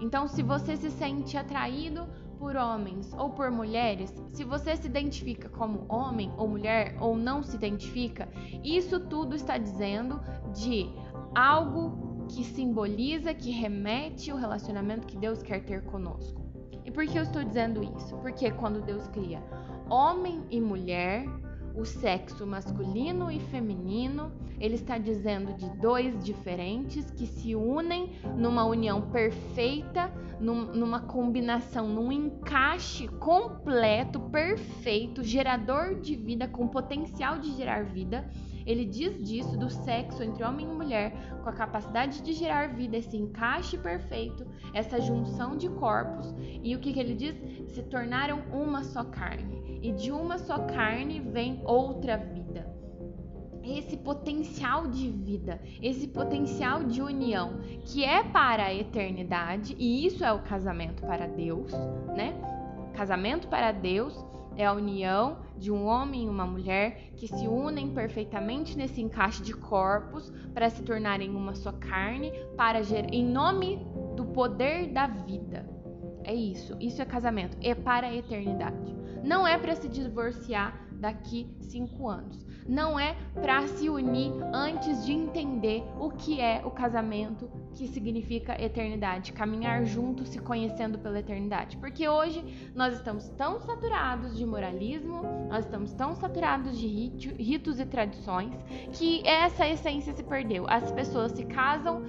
Então, 0.00 0.26
se 0.26 0.42
você 0.42 0.76
se 0.76 0.90
sente 0.90 1.36
atraído 1.36 2.04
por 2.36 2.56
homens 2.56 3.14
ou 3.16 3.30
por 3.30 3.52
mulheres, 3.52 4.12
se 4.32 4.42
você 4.42 4.76
se 4.76 4.88
identifica 4.88 5.48
como 5.48 5.86
homem 5.88 6.32
ou 6.36 6.48
mulher 6.48 6.96
ou 6.98 7.16
não 7.16 7.40
se 7.44 7.54
identifica, 7.54 8.28
isso 8.64 8.98
tudo 8.98 9.36
está 9.36 9.56
dizendo 9.56 10.20
de 10.52 10.90
algo 11.34 12.26
que 12.28 12.44
simboliza, 12.44 13.34
que 13.34 13.50
remete 13.50 14.32
o 14.32 14.36
relacionamento 14.36 15.06
que 15.06 15.16
Deus 15.16 15.42
quer 15.42 15.64
ter 15.64 15.82
conosco. 15.84 16.40
E 16.84 16.90
por 16.90 17.06
que 17.06 17.18
eu 17.18 17.22
estou 17.22 17.44
dizendo 17.44 17.82
isso? 17.82 18.16
Porque 18.18 18.50
quando 18.50 18.80
Deus 18.80 19.06
cria 19.08 19.42
homem 19.88 20.42
e 20.50 20.60
mulher, 20.60 21.26
o 21.74 21.84
sexo 21.84 22.46
masculino 22.46 23.30
e 23.30 23.40
feminino, 23.40 24.32
ele 24.60 24.74
está 24.74 24.98
dizendo 24.98 25.54
de 25.54 25.68
dois 25.78 26.22
diferentes 26.22 27.10
que 27.10 27.26
se 27.26 27.54
unem 27.54 28.12
numa 28.36 28.64
união 28.64 29.00
perfeita, 29.00 30.12
num, 30.38 30.66
numa 30.66 31.00
combinação, 31.00 31.88
num 31.88 32.12
encaixe 32.12 33.08
completo, 33.08 34.20
perfeito, 34.20 35.22
gerador 35.22 36.00
de 36.00 36.14
vida, 36.14 36.46
com 36.46 36.68
potencial 36.68 37.38
de 37.38 37.52
gerar 37.52 37.84
vida. 37.84 38.28
Ele 38.66 38.84
diz 38.84 39.22
disso 39.22 39.56
do 39.56 39.68
sexo 39.70 40.22
entre 40.22 40.44
homem 40.44 40.66
e 40.66 40.72
mulher, 40.72 41.12
com 41.42 41.48
a 41.48 41.52
capacidade 41.52 42.22
de 42.22 42.32
gerar 42.32 42.74
vida, 42.74 42.96
esse 42.96 43.16
encaixe 43.16 43.76
perfeito, 43.78 44.46
essa 44.72 45.00
junção 45.00 45.56
de 45.56 45.68
corpos. 45.68 46.34
E 46.62 46.74
o 46.74 46.78
que, 46.78 46.92
que 46.92 47.00
ele 47.00 47.14
diz? 47.14 47.34
Se 47.72 47.82
tornaram 47.82 48.42
uma 48.52 48.82
só 48.82 49.04
carne 49.04 49.80
e 49.82 49.92
de 49.92 50.12
uma 50.12 50.38
só 50.38 50.58
carne 50.58 51.20
vem 51.20 51.60
outra 51.64 52.16
vida. 52.16 52.70
Esse 53.64 53.96
potencial 53.96 54.88
de 54.88 55.08
vida, 55.08 55.60
esse 55.80 56.08
potencial 56.08 56.82
de 56.82 57.00
união 57.00 57.60
que 57.84 58.04
é 58.04 58.24
para 58.24 58.64
a 58.64 58.74
eternidade, 58.74 59.76
e 59.78 60.04
isso 60.04 60.24
é 60.24 60.32
o 60.32 60.42
casamento 60.42 61.02
para 61.02 61.26
Deus, 61.26 61.72
né? 62.16 62.34
Casamento 62.94 63.46
para 63.46 63.70
Deus 63.70 64.14
é 64.56 64.66
a 64.66 64.72
união 64.72 65.38
de 65.56 65.70
um 65.70 65.86
homem 65.86 66.24
e 66.24 66.28
uma 66.28 66.46
mulher 66.46 67.12
que 67.16 67.28
se 67.28 67.46
unem 67.46 67.92
perfeitamente 67.92 68.76
nesse 68.76 69.00
encaixe 69.00 69.42
de 69.42 69.54
corpos 69.54 70.30
para 70.52 70.70
se 70.70 70.82
tornarem 70.82 71.30
uma 71.30 71.54
só 71.54 71.72
carne, 71.72 72.32
para 72.56 72.82
gerar, 72.82 73.12
em 73.12 73.24
nome 73.24 73.78
do 74.16 74.26
poder 74.26 74.92
da 74.92 75.06
vida. 75.06 75.68
É 76.24 76.34
isso, 76.34 76.76
isso 76.80 77.02
é 77.02 77.04
casamento, 77.04 77.56
é 77.60 77.74
para 77.74 78.06
a 78.08 78.14
eternidade. 78.14 78.94
Não 79.24 79.46
é 79.46 79.58
para 79.58 79.74
se 79.74 79.88
divorciar 79.88 80.88
daqui 80.92 81.48
cinco 81.60 82.08
anos. 82.08 82.46
Não 82.66 82.98
é 82.98 83.16
para 83.34 83.66
se 83.66 83.88
unir 83.88 84.32
antes 84.52 85.04
de 85.04 85.12
entender 85.12 85.82
o 85.98 86.10
que 86.10 86.40
é 86.40 86.62
o 86.64 86.70
casamento, 86.70 87.50
que 87.74 87.88
significa 87.88 88.60
eternidade, 88.62 89.32
caminhar 89.32 89.84
juntos, 89.84 90.28
se 90.28 90.38
conhecendo 90.38 90.98
pela 90.98 91.18
eternidade. 91.18 91.76
Porque 91.76 92.08
hoje 92.08 92.70
nós 92.74 92.94
estamos 92.94 93.28
tão 93.30 93.60
saturados 93.60 94.36
de 94.36 94.44
moralismo, 94.44 95.22
nós 95.48 95.64
estamos 95.64 95.92
tão 95.92 96.14
saturados 96.14 96.78
de 96.78 96.86
ritos 96.86 97.80
e 97.80 97.86
tradições 97.86 98.52
que 98.92 99.26
essa 99.26 99.66
essência 99.66 100.12
se 100.12 100.22
perdeu. 100.22 100.66
As 100.68 100.90
pessoas 100.92 101.32
se 101.32 101.44
casam 101.44 102.02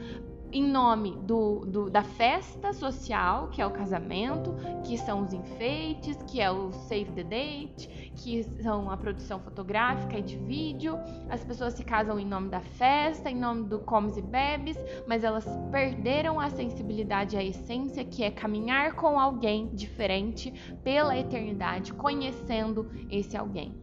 em 0.54 0.64
nome 0.64 1.18
do, 1.24 1.66
do, 1.66 1.90
da 1.90 2.04
festa 2.04 2.72
social, 2.74 3.48
que 3.50 3.60
é 3.60 3.66
o 3.66 3.72
casamento, 3.72 4.56
que 4.84 4.98
são 5.00 5.24
os 5.24 5.34
enfeites, 5.34 6.16
que 6.28 6.40
é 6.40 6.52
o 6.52 6.72
save 6.72 7.12
the 7.12 7.24
date, 7.24 8.12
que 8.16 8.44
são 8.62 8.90
a 8.90 8.96
produção 8.96 9.40
fotográfica 9.40 10.20
e 10.20 10.22
de 10.22 10.38
vídeo. 10.38 10.96
As 11.28 11.44
pessoas 11.44 11.74
se 11.74 11.84
casam 11.84 12.20
em 12.20 12.26
nome 12.26 12.50
da 12.50 12.62
festa, 12.62 13.32
em 13.32 13.36
nome 13.36 13.68
do 13.68 13.80
comes 13.80 14.16
e 14.16 14.22
bebes, 14.22 14.78
mas 15.08 15.24
elas 15.24 15.46
perderam 15.72 16.40
a 16.40 16.52
sensibilidade, 16.52 17.36
a 17.36 17.44
essência, 17.44 18.06
que 18.06 18.24
é 18.24 18.30
caminhar 18.30 18.94
com 18.94 19.20
alguém 19.20 19.70
diferente 19.74 20.54
pela 20.84 21.18
eternidade, 21.18 21.94
conhecendo 21.94 22.92
esse 23.10 23.36
alguém 23.36 23.74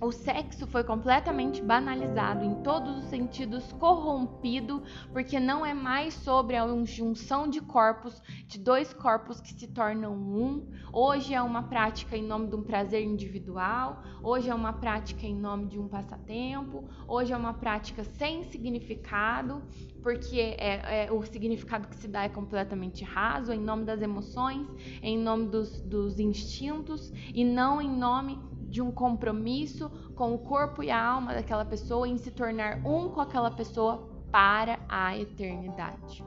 o 0.00 0.10
sexo 0.10 0.66
foi 0.66 0.82
completamente 0.82 1.62
banalizado, 1.62 2.42
em 2.42 2.54
todos 2.62 2.96
os 2.98 3.04
sentidos 3.04 3.70
corrompido, 3.72 4.82
porque 5.12 5.38
não 5.38 5.64
é 5.64 5.74
mais 5.74 6.14
sobre 6.14 6.56
a 6.56 6.66
junção 6.84 7.46
de 7.46 7.60
corpos, 7.60 8.22
de 8.46 8.58
dois 8.58 8.94
corpos 8.94 9.40
que 9.40 9.52
se 9.52 9.68
tornam 9.68 10.14
um. 10.14 10.66
Hoje 10.90 11.34
é 11.34 11.42
uma 11.42 11.64
prática 11.64 12.16
em 12.16 12.22
nome 12.22 12.48
de 12.48 12.56
um 12.56 12.62
prazer 12.62 13.02
individual, 13.04 14.02
hoje 14.22 14.48
é 14.48 14.54
uma 14.54 14.72
prática 14.72 15.26
em 15.26 15.34
nome 15.34 15.66
de 15.66 15.78
um 15.78 15.86
passatempo, 15.86 16.88
hoje 17.06 17.34
é 17.34 17.36
uma 17.36 17.52
prática 17.52 18.02
sem 18.02 18.44
significado, 18.44 19.62
porque 20.02 20.56
é, 20.58 21.04
é 21.04 21.12
o 21.12 21.22
significado 21.22 21.88
que 21.88 21.96
se 21.96 22.08
dá 22.08 22.24
é 22.24 22.28
completamente 22.28 23.04
raso, 23.04 23.52
em 23.52 23.60
nome 23.60 23.84
das 23.84 24.00
emoções, 24.00 24.66
em 25.02 25.18
nome 25.18 25.48
dos, 25.48 25.82
dos 25.82 26.18
instintos 26.18 27.12
e 27.34 27.44
não 27.44 27.82
em 27.82 27.90
nome 27.90 28.38
de 28.70 28.80
um 28.80 28.90
compromisso 28.90 29.90
com 30.14 30.32
o 30.32 30.38
corpo 30.38 30.82
e 30.82 30.90
a 30.90 31.02
alma 31.02 31.34
daquela 31.34 31.64
pessoa 31.64 32.08
em 32.08 32.16
se 32.16 32.30
tornar 32.30 32.78
um 32.86 33.08
com 33.08 33.20
aquela 33.20 33.50
pessoa 33.50 34.08
para 34.30 34.78
a 34.88 35.18
eternidade. 35.18 36.24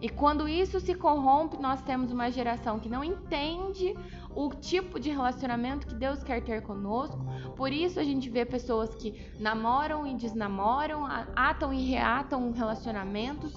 E 0.00 0.08
quando 0.08 0.48
isso 0.48 0.80
se 0.80 0.94
corrompe, 0.94 1.56
nós 1.58 1.80
temos 1.82 2.10
uma 2.10 2.28
geração 2.28 2.80
que 2.80 2.88
não 2.88 3.04
entende 3.04 3.94
o 4.34 4.48
tipo 4.50 4.98
de 4.98 5.10
relacionamento 5.10 5.86
que 5.86 5.94
Deus 5.94 6.24
quer 6.24 6.42
ter 6.42 6.62
conosco. 6.62 7.24
Por 7.54 7.72
isso 7.72 8.00
a 8.00 8.02
gente 8.02 8.28
vê 8.28 8.44
pessoas 8.44 8.92
que 8.96 9.30
namoram 9.38 10.04
e 10.04 10.16
desnamoram, 10.16 11.06
atam 11.36 11.72
e 11.72 11.84
reatam 11.84 12.50
relacionamentos 12.50 13.54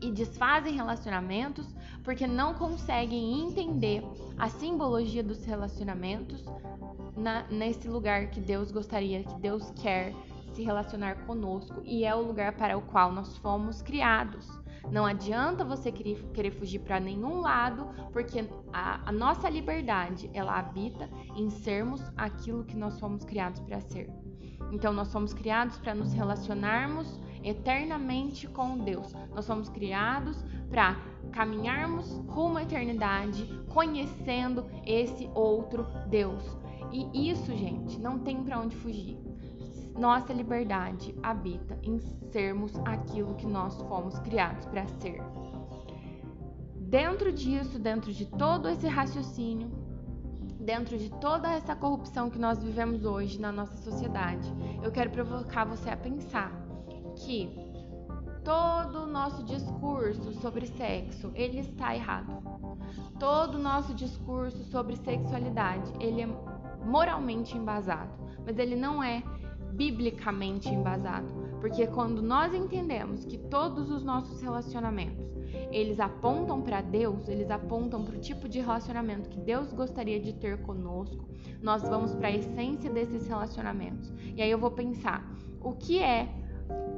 e 0.00 0.10
desfazem 0.10 0.74
relacionamentos 0.74 1.66
porque 2.04 2.26
não 2.26 2.54
conseguem 2.54 3.40
entender 3.40 4.04
a 4.38 4.48
simbologia 4.48 5.24
dos 5.24 5.42
relacionamentos, 5.44 6.44
na, 7.16 7.44
nesse 7.48 7.88
lugar 7.88 8.28
que 8.30 8.40
Deus 8.40 8.70
gostaria, 8.70 9.24
que 9.24 9.34
Deus 9.40 9.70
quer 9.82 10.12
se 10.52 10.62
relacionar 10.62 11.24
conosco 11.26 11.80
e 11.84 12.04
é 12.04 12.14
o 12.14 12.22
lugar 12.22 12.52
para 12.52 12.76
o 12.76 12.82
qual 12.82 13.10
nós 13.10 13.36
fomos 13.38 13.82
criados. 13.82 14.46
Não 14.90 15.06
adianta 15.06 15.64
você 15.64 15.90
querer, 15.90 16.50
fugir 16.52 16.80
para 16.80 17.00
nenhum 17.00 17.40
lado, 17.40 17.88
porque 18.12 18.46
a, 18.72 19.08
a, 19.08 19.12
nossa 19.12 19.48
liberdade 19.48 20.30
ela 20.34 20.58
habita 20.58 21.08
em 21.34 21.48
sermos 21.48 22.02
aquilo 22.16 22.64
que 22.64 22.76
nós 22.76 23.00
fomos 23.00 23.24
criados 23.24 23.60
para 23.60 23.80
ser. 23.80 24.10
Então 24.70 24.92
nós 24.92 25.08
somos 25.08 25.32
criados 25.32 25.78
para 25.78 25.94
nos 25.94 26.12
relacionarmos 26.12 27.18
eternamente 27.42 28.46
com 28.46 28.78
Deus. 28.78 29.14
Nós 29.34 29.44
somos 29.44 29.68
criados 29.68 30.44
para 30.70 30.96
caminharmos 31.32 32.10
rumo 32.28 32.58
à 32.58 32.62
eternidade, 32.62 33.44
conhecendo 33.68 34.64
esse 34.84 35.28
outro 35.34 35.86
Deus. 36.08 36.42
E 36.92 37.30
isso, 37.30 37.54
gente, 37.56 37.98
não 37.98 38.18
tem 38.18 38.42
para 38.42 38.60
onde 38.60 38.76
fugir. 38.76 39.18
Nossa 39.98 40.32
liberdade 40.32 41.14
habita 41.22 41.78
em 41.82 41.98
sermos 42.30 42.76
aquilo 42.84 43.34
que 43.34 43.46
nós 43.46 43.80
fomos 43.82 44.18
criados 44.20 44.66
para 44.66 44.86
ser. 44.86 45.22
Dentro 46.76 47.32
disso, 47.32 47.78
dentro 47.78 48.12
de 48.12 48.26
todo 48.26 48.68
esse 48.68 48.86
raciocínio, 48.86 49.70
dentro 50.60 50.96
de 50.96 51.10
toda 51.10 51.52
essa 51.52 51.76
corrupção 51.76 52.30
que 52.30 52.38
nós 52.38 52.62
vivemos 52.62 53.04
hoje 53.04 53.40
na 53.40 53.52
nossa 53.52 53.76
sociedade, 53.76 54.52
eu 54.82 54.90
quero 54.90 55.10
provocar 55.10 55.64
você 55.64 55.90
a 55.90 55.96
pensar 55.96 56.52
que 57.16 57.73
todo 58.44 59.04
o 59.04 59.06
nosso 59.06 59.42
discurso 59.42 60.32
sobre 60.34 60.66
sexo, 60.66 61.32
ele 61.34 61.60
está 61.60 61.94
errado. 61.94 62.42
Todo 63.18 63.54
o 63.54 63.58
nosso 63.58 63.94
discurso 63.94 64.62
sobre 64.64 64.96
sexualidade, 64.96 65.90
ele 65.98 66.20
é 66.20 66.28
moralmente 66.84 67.56
embasado, 67.56 68.12
mas 68.44 68.58
ele 68.58 68.76
não 68.76 69.02
é 69.02 69.22
biblicamente 69.72 70.68
embasado, 70.68 71.26
porque 71.60 71.86
quando 71.86 72.22
nós 72.22 72.54
entendemos 72.54 73.24
que 73.24 73.36
todos 73.36 73.90
os 73.90 74.04
nossos 74.04 74.40
relacionamentos 74.40 75.34
eles 75.70 75.98
apontam 75.98 76.62
para 76.62 76.80
Deus, 76.80 77.28
eles 77.28 77.50
apontam 77.50 78.04
para 78.04 78.16
o 78.16 78.20
tipo 78.20 78.48
de 78.48 78.60
relacionamento 78.60 79.28
que 79.28 79.40
Deus 79.40 79.72
gostaria 79.72 80.20
de 80.20 80.32
ter 80.32 80.62
conosco, 80.62 81.28
nós 81.60 81.82
vamos 81.82 82.14
para 82.14 82.28
a 82.28 82.32
essência 82.32 82.90
desses 82.90 83.26
relacionamentos. 83.26 84.12
E 84.36 84.42
aí 84.42 84.50
eu 84.50 84.58
vou 84.58 84.70
pensar, 84.70 85.28
o 85.60 85.72
que 85.72 85.98
é 85.98 86.28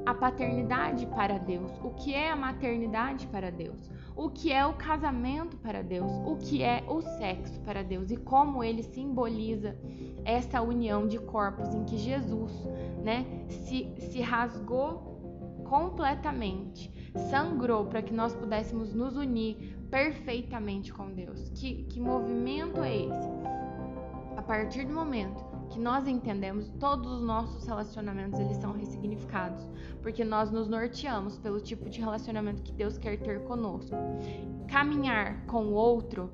a 0.04 0.14
paternidade 0.14 1.06
para 1.06 1.38
Deus? 1.38 1.72
O 1.82 1.90
que 1.90 2.14
é 2.14 2.30
a 2.30 2.36
maternidade 2.36 3.26
para 3.26 3.50
Deus? 3.50 3.90
o 4.16 4.30
que 4.30 4.50
é 4.50 4.64
o 4.64 4.72
casamento 4.72 5.58
para 5.58 5.82
Deus, 5.82 6.10
o 6.24 6.36
que 6.36 6.62
é 6.62 6.82
o 6.88 7.02
sexo 7.02 7.60
para 7.60 7.84
Deus 7.84 8.10
e 8.10 8.16
como 8.16 8.64
ele 8.64 8.82
simboliza 8.82 9.76
essa 10.24 10.62
união 10.62 11.06
de 11.06 11.18
corpos 11.18 11.74
em 11.74 11.84
que 11.84 11.98
Jesus, 11.98 12.52
né, 13.04 13.26
se, 13.48 13.92
se 13.98 14.22
rasgou 14.22 15.62
completamente, 15.68 16.90
sangrou 17.30 17.84
para 17.84 18.00
que 18.00 18.14
nós 18.14 18.34
pudéssemos 18.34 18.94
nos 18.94 19.16
unir 19.16 19.76
perfeitamente 19.90 20.92
com 20.92 21.12
Deus. 21.12 21.50
Que, 21.50 21.84
que 21.84 22.00
movimento 22.00 22.82
é 22.82 22.96
esse? 22.96 23.30
A 24.36 24.42
partir 24.42 24.86
do 24.86 24.94
momento 24.94 25.44
que 25.70 25.78
nós 25.78 26.06
entendemos, 26.06 26.68
todos 26.78 27.10
os 27.10 27.22
nossos 27.22 27.66
relacionamentos 27.66 28.38
eles 28.38 28.56
são 28.56 28.72
ressignificados, 28.72 29.66
porque 30.02 30.24
nós 30.24 30.50
nos 30.50 30.68
norteamos 30.68 31.38
pelo 31.38 31.60
tipo 31.60 31.88
de 31.88 32.00
relacionamento 32.00 32.62
que 32.62 32.72
Deus 32.72 32.98
quer 32.98 33.18
ter 33.18 33.42
conosco. 33.44 33.96
Caminhar 34.68 35.44
com 35.46 35.66
o 35.66 35.72
outro 35.72 36.30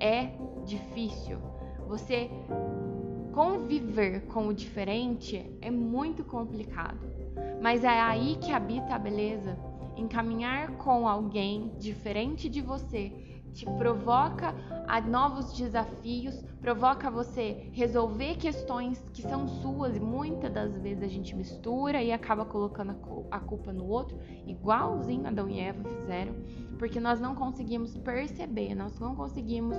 é 0.00 0.32
difícil. 0.64 1.38
Você 1.86 2.30
conviver 3.32 4.26
com 4.26 4.48
o 4.48 4.54
diferente 4.54 5.44
é 5.60 5.70
muito 5.70 6.24
complicado, 6.24 7.06
mas 7.62 7.84
é 7.84 8.00
aí 8.00 8.36
que 8.40 8.50
habita 8.50 8.94
a 8.94 8.98
beleza. 8.98 9.58
Em 9.96 10.06
caminhar 10.06 10.72
com 10.76 11.08
alguém 11.08 11.72
diferente 11.78 12.48
de 12.48 12.60
você 12.60 13.25
te 13.56 13.64
provoca 13.64 14.54
a 14.86 15.00
novos 15.00 15.54
desafios, 15.54 16.44
provoca 16.60 17.10
você 17.10 17.70
resolver 17.72 18.36
questões 18.36 19.02
que 19.14 19.22
são 19.22 19.48
suas 19.48 19.96
e 19.96 20.00
muitas 20.00 20.52
das 20.52 20.76
vezes 20.76 21.02
a 21.02 21.08
gente 21.08 21.34
mistura 21.34 22.02
e 22.02 22.12
acaba 22.12 22.44
colocando 22.44 22.94
a 23.30 23.40
culpa 23.40 23.72
no 23.72 23.86
outro, 23.88 24.18
igualzinho 24.46 25.26
Adão 25.26 25.48
e 25.48 25.58
Eva 25.58 25.88
fizeram, 25.88 26.34
porque 26.78 27.00
nós 27.00 27.18
não 27.18 27.34
conseguimos 27.34 27.96
perceber, 27.96 28.74
nós 28.74 28.98
não 29.00 29.16
conseguimos 29.16 29.78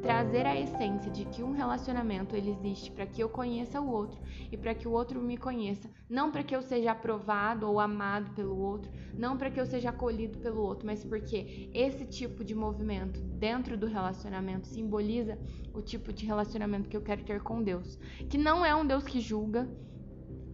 trazer 0.00 0.46
a 0.46 0.58
essência 0.58 1.10
de 1.10 1.24
que 1.26 1.42
um 1.42 1.52
relacionamento 1.52 2.34
ele 2.34 2.50
existe 2.50 2.90
para 2.90 3.06
que 3.06 3.22
eu 3.22 3.28
conheça 3.28 3.80
o 3.80 3.90
outro 3.90 4.20
e 4.50 4.56
para 4.56 4.74
que 4.74 4.88
o 4.88 4.92
outro 4.92 5.20
me 5.20 5.36
conheça, 5.36 5.90
não 6.08 6.30
para 6.30 6.42
que 6.42 6.54
eu 6.54 6.62
seja 6.62 6.92
aprovado 6.92 7.68
ou 7.68 7.78
amado 7.78 8.30
pelo 8.34 8.56
outro, 8.56 8.90
não 9.16 9.36
para 9.36 9.50
que 9.50 9.60
eu 9.60 9.66
seja 9.66 9.90
acolhido 9.90 10.38
pelo 10.38 10.62
outro, 10.62 10.86
mas 10.86 11.04
porque 11.04 11.70
esse 11.74 12.04
tipo 12.06 12.42
de 12.42 12.54
movimento 12.54 13.20
dentro 13.20 13.76
do 13.76 13.86
relacionamento 13.86 14.66
simboliza 14.66 15.38
o 15.72 15.82
tipo 15.82 16.12
de 16.12 16.24
relacionamento 16.26 16.88
que 16.88 16.96
eu 16.96 17.02
quero 17.02 17.22
ter 17.22 17.42
com 17.42 17.62
Deus, 17.62 17.98
que 18.28 18.38
não 18.38 18.64
é 18.64 18.74
um 18.74 18.86
Deus 18.86 19.04
que 19.04 19.20
julga, 19.20 19.68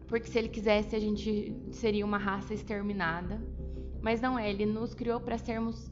porque 0.09 0.29
se 0.29 0.39
ele 0.39 0.49
quisesse 0.49 0.95
a 0.95 1.01
gente 1.01 1.57
seria 1.71 2.05
uma 2.05 2.19
raça 2.19 2.53
exterminada, 2.53 3.41
mas 4.03 4.21
não 4.21 4.39
é, 4.39 4.51
ele 4.51 4.67
nos 4.67 4.95
criou 4.95 5.21
para 5.21 5.39
sermos 5.39 5.91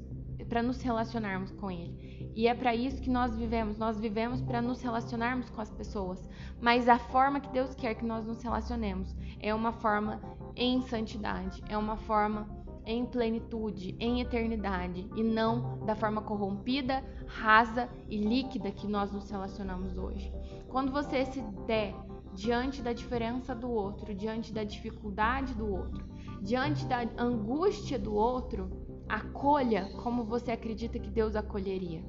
para 0.49 0.63
nos 0.63 0.81
relacionarmos 0.83 1.51
com 1.53 1.71
ele. 1.71 2.24
E 2.35 2.49
é 2.49 2.55
para 2.55 2.75
isso 2.75 3.01
que 3.01 3.11
nós 3.11 3.37
vivemos. 3.37 3.79
Nós 3.79 3.99
vivemos 3.99 4.43
para 4.43 4.61
nos 4.61 4.83
relacionarmos 4.83 5.49
com 5.51 5.61
as 5.61 5.71
pessoas. 5.71 6.29
Mas 6.61 6.89
a 6.89 6.99
forma 6.99 7.41
que 7.41 7.51
Deus 7.51 7.75
quer 7.75 7.95
que 7.95 8.05
nós 8.05 8.27
nos 8.27 8.43
relacionemos 8.43 9.15
é 9.41 9.55
uma 9.55 9.73
forma 9.73 10.21
em 10.57 10.83
santidade, 10.83 11.63
é 11.69 11.79
uma 11.79 11.97
forma 11.97 12.49
em 12.87 13.07
plenitude, 13.07 13.97
em 13.99 14.21
eternidade, 14.21 15.09
e 15.17 15.23
não 15.23 15.79
da 15.87 15.97
forma 15.97 16.21
corrompida, 16.21 17.03
rasa 17.27 17.89
e 18.09 18.17
líquida 18.19 18.71
que 18.71 18.87
nós 18.87 19.11
nos 19.11 19.31
relacionamos 19.31 19.97
hoje. 19.97 20.33
Quando 20.69 20.93
você 20.93 21.25
se 21.25 21.41
der 21.67 21.95
diante 22.35 22.83
da 22.83 22.93
diferença 22.93 23.55
do 23.55 23.71
outro, 23.71 24.15
diante 24.15 24.53
da 24.53 24.65
dificuldade 24.65 25.55
do 25.55 25.67
outro, 25.67 26.05
diante 26.43 26.85
da 26.85 27.09
angústia 27.17 27.99
do 27.99 28.15
outro, 28.15 28.71
acolha 29.09 29.91
como 30.03 30.25
você 30.25 30.53
acredita 30.53 30.99
que 30.99 31.11
Deus 31.11 31.37
acolheria. 31.37 32.03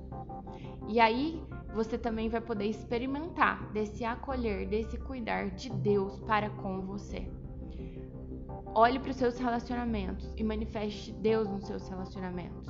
E 0.87 0.99
aí 0.99 1.41
você 1.73 1.97
também 1.97 2.29
vai 2.29 2.41
poder 2.41 2.65
experimentar 2.65 3.71
desse 3.71 4.05
acolher, 4.05 4.67
desse 4.67 4.97
cuidar 4.97 5.49
de 5.49 5.69
Deus 5.69 6.17
para 6.19 6.49
com 6.49 6.81
você. 6.81 7.27
Olhe 8.73 8.99
para 8.99 9.11
os 9.11 9.17
seus 9.17 9.37
relacionamentos 9.37 10.33
e 10.37 10.43
manifeste 10.43 11.11
Deus 11.13 11.49
nos 11.49 11.65
seus 11.65 11.87
relacionamentos. 11.87 12.69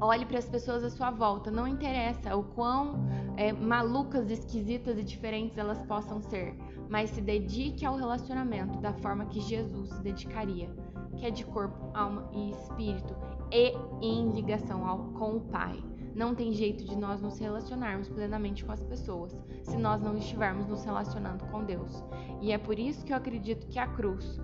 Olhe 0.00 0.26
para 0.26 0.38
as 0.38 0.48
pessoas 0.48 0.82
à 0.82 0.90
sua 0.90 1.12
volta. 1.12 1.50
Não 1.50 1.68
interessa 1.68 2.36
o 2.36 2.42
quão 2.42 3.06
é, 3.36 3.52
malucas, 3.52 4.28
esquisitas 4.30 4.98
e 4.98 5.04
diferentes 5.04 5.56
elas 5.56 5.80
possam 5.84 6.20
ser, 6.20 6.56
mas 6.88 7.10
se 7.10 7.20
dedique 7.20 7.86
ao 7.86 7.96
relacionamento 7.96 8.80
da 8.80 8.92
forma 8.92 9.26
que 9.26 9.40
Jesus 9.40 9.90
se 9.90 10.02
dedicaria, 10.02 10.68
que 11.16 11.24
é 11.24 11.30
de 11.30 11.44
corpo, 11.44 11.90
alma 11.94 12.28
e 12.32 12.50
espírito 12.50 13.14
e 13.52 13.72
em 14.00 14.32
ligação 14.32 14.84
ao, 14.84 14.98
com 15.12 15.36
o 15.36 15.40
Pai. 15.40 15.91
Não 16.14 16.34
tem 16.34 16.52
jeito 16.52 16.84
de 16.84 16.96
nós 16.96 17.20
nos 17.20 17.38
relacionarmos 17.38 18.08
plenamente 18.08 18.64
com 18.64 18.72
as 18.72 18.82
pessoas 18.82 19.36
se 19.62 19.76
nós 19.76 20.00
não 20.02 20.16
estivermos 20.16 20.66
nos 20.66 20.84
relacionando 20.84 21.44
com 21.46 21.64
Deus. 21.64 22.04
E 22.40 22.52
é 22.52 22.58
por 22.58 22.78
isso 22.78 23.04
que 23.04 23.12
eu 23.12 23.16
acredito 23.16 23.66
que 23.66 23.78
a 23.78 23.86
cruz 23.86 24.38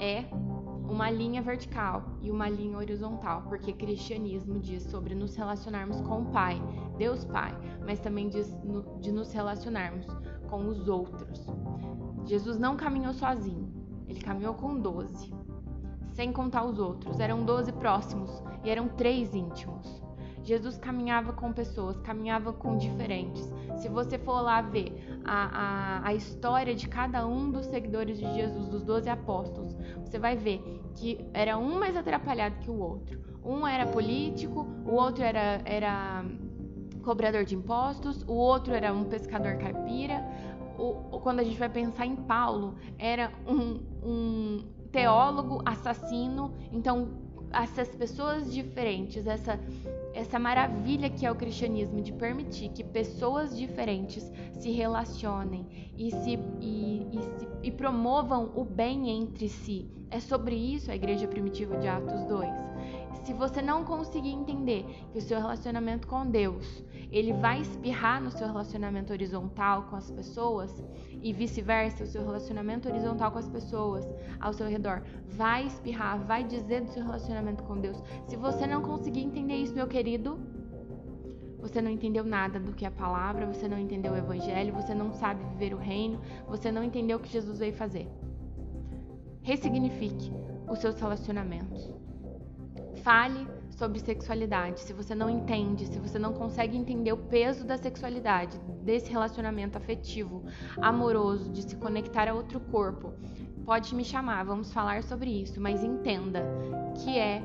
é 0.00 0.24
uma 0.88 1.10
linha 1.10 1.42
vertical 1.42 2.02
e 2.22 2.30
uma 2.30 2.48
linha 2.48 2.78
horizontal, 2.78 3.42
porque 3.42 3.72
cristianismo 3.72 4.58
diz 4.58 4.84
sobre 4.84 5.14
nos 5.14 5.36
relacionarmos 5.36 6.00
com 6.00 6.22
o 6.22 6.26
Pai, 6.26 6.60
Deus 6.96 7.24
Pai, 7.24 7.54
mas 7.84 8.00
também 8.00 8.28
diz 8.28 8.56
de 9.00 9.12
nos 9.12 9.32
relacionarmos 9.32 10.06
com 10.48 10.66
os 10.66 10.88
outros. 10.88 11.46
Jesus 12.24 12.58
não 12.58 12.76
caminhou 12.76 13.12
sozinho, 13.12 13.70
ele 14.06 14.20
caminhou 14.20 14.54
com 14.54 14.78
doze, 14.78 15.32
sem 16.12 16.32
contar 16.32 16.64
os 16.64 16.78
outros. 16.78 17.20
Eram 17.20 17.44
doze 17.44 17.72
próximos 17.72 18.42
e 18.64 18.70
eram 18.70 18.88
três 18.88 19.34
íntimos. 19.34 20.02
Jesus 20.48 20.78
caminhava 20.78 21.34
com 21.34 21.52
pessoas, 21.52 22.00
caminhava 22.00 22.54
com 22.54 22.78
diferentes. 22.78 23.52
Se 23.76 23.86
você 23.86 24.18
for 24.18 24.40
lá 24.40 24.62
ver 24.62 25.20
a, 25.22 26.00
a, 26.02 26.08
a 26.08 26.14
história 26.14 26.74
de 26.74 26.88
cada 26.88 27.26
um 27.26 27.50
dos 27.50 27.66
seguidores 27.66 28.18
de 28.18 28.34
Jesus, 28.34 28.66
dos 28.68 28.82
doze 28.82 29.10
apóstolos, 29.10 29.76
você 30.02 30.18
vai 30.18 30.36
ver 30.36 30.62
que 30.94 31.22
era 31.34 31.58
um 31.58 31.78
mais 31.78 31.94
atrapalhado 31.94 32.56
que 32.60 32.70
o 32.70 32.78
outro. 32.78 33.20
Um 33.44 33.66
era 33.66 33.86
político, 33.86 34.66
o 34.86 34.94
outro 34.94 35.22
era, 35.22 35.60
era 35.66 36.24
cobrador 37.02 37.44
de 37.44 37.54
impostos, 37.54 38.22
o 38.26 38.32
outro 38.32 38.72
era 38.72 38.90
um 38.90 39.04
pescador 39.04 39.58
caipira. 39.58 40.24
O, 40.78 41.20
quando 41.20 41.40
a 41.40 41.44
gente 41.44 41.58
vai 41.58 41.68
pensar 41.68 42.06
em 42.06 42.16
Paulo, 42.16 42.74
era 42.98 43.30
um, 43.46 43.82
um 44.02 44.64
teólogo 44.90 45.60
assassino. 45.66 46.54
Então, 46.72 47.27
essas 47.52 47.88
pessoas 47.88 48.52
diferentes, 48.52 49.26
essa 49.26 49.58
essa 50.14 50.38
maravilha 50.38 51.08
que 51.08 51.24
é 51.24 51.30
o 51.30 51.34
cristianismo 51.34 52.00
de 52.00 52.12
permitir 52.12 52.70
que 52.70 52.82
pessoas 52.82 53.56
diferentes 53.56 54.28
se 54.58 54.70
relacionem 54.72 55.92
e, 55.96 56.10
se, 56.10 56.38
e, 56.60 57.06
e, 57.12 57.22
se, 57.22 57.48
e 57.62 57.70
promovam 57.70 58.50
o 58.56 58.64
bem 58.64 59.10
entre 59.10 59.48
si. 59.48 59.88
É 60.10 60.18
sobre 60.18 60.56
isso 60.56 60.90
a 60.90 60.96
igreja 60.96 61.28
primitiva 61.28 61.76
de 61.76 61.86
Atos 61.86 62.24
2. 62.24 62.50
Se 63.28 63.34
você 63.34 63.60
não 63.60 63.84
conseguir 63.84 64.30
entender 64.30 64.86
que 65.12 65.18
o 65.18 65.20
seu 65.20 65.38
relacionamento 65.38 66.08
com 66.08 66.24
Deus, 66.24 66.82
ele 67.12 67.34
vai 67.34 67.60
espirrar 67.60 68.22
no 68.22 68.30
seu 68.30 68.46
relacionamento 68.46 69.12
horizontal 69.12 69.82
com 69.82 69.96
as 69.96 70.10
pessoas 70.10 70.82
e 71.20 71.30
vice-versa, 71.30 72.04
o 72.04 72.06
seu 72.06 72.24
relacionamento 72.24 72.88
horizontal 72.88 73.30
com 73.30 73.38
as 73.38 73.46
pessoas 73.46 74.06
ao 74.40 74.54
seu 74.54 74.66
redor 74.66 75.02
vai 75.26 75.66
espirrar, 75.66 76.18
vai 76.24 76.42
dizer 76.42 76.80
do 76.80 76.90
seu 76.90 77.04
relacionamento 77.04 77.62
com 77.64 77.78
Deus. 77.78 78.02
Se 78.26 78.34
você 78.34 78.66
não 78.66 78.80
conseguir 78.80 79.20
entender 79.20 79.56
isso, 79.56 79.74
meu 79.74 79.86
querido, 79.86 80.40
você 81.58 81.82
não 81.82 81.90
entendeu 81.90 82.24
nada 82.24 82.58
do 82.58 82.72
que 82.72 82.86
é 82.86 82.88
a 82.88 82.90
palavra, 82.90 83.44
você 83.44 83.68
não 83.68 83.78
entendeu 83.78 84.14
o 84.14 84.16
evangelho, 84.16 84.72
você 84.72 84.94
não 84.94 85.12
sabe 85.12 85.44
viver 85.50 85.74
o 85.74 85.78
reino, 85.78 86.18
você 86.46 86.72
não 86.72 86.82
entendeu 86.82 87.18
o 87.18 87.20
que 87.20 87.28
Jesus 87.28 87.58
veio 87.58 87.74
fazer. 87.74 88.08
Ressignifique 89.42 90.32
os 90.66 90.78
seus 90.78 90.98
relacionamentos. 90.98 92.07
Fale 93.08 93.48
sobre 93.70 94.00
sexualidade. 94.00 94.80
Se 94.80 94.92
você 94.92 95.14
não 95.14 95.30
entende, 95.30 95.86
se 95.86 95.98
você 95.98 96.18
não 96.18 96.34
consegue 96.34 96.76
entender 96.76 97.10
o 97.10 97.16
peso 97.16 97.64
da 97.64 97.78
sexualidade, 97.78 98.58
desse 98.82 99.10
relacionamento 99.10 99.78
afetivo, 99.78 100.44
amoroso, 100.76 101.50
de 101.50 101.62
se 101.62 101.74
conectar 101.76 102.28
a 102.28 102.34
outro 102.34 102.60
corpo, 102.60 103.14
pode 103.64 103.94
me 103.94 104.04
chamar, 104.04 104.44
vamos 104.44 104.74
falar 104.74 105.02
sobre 105.02 105.30
isso, 105.30 105.58
mas 105.58 105.82
entenda 105.82 106.44
que 107.02 107.16
é 107.18 107.42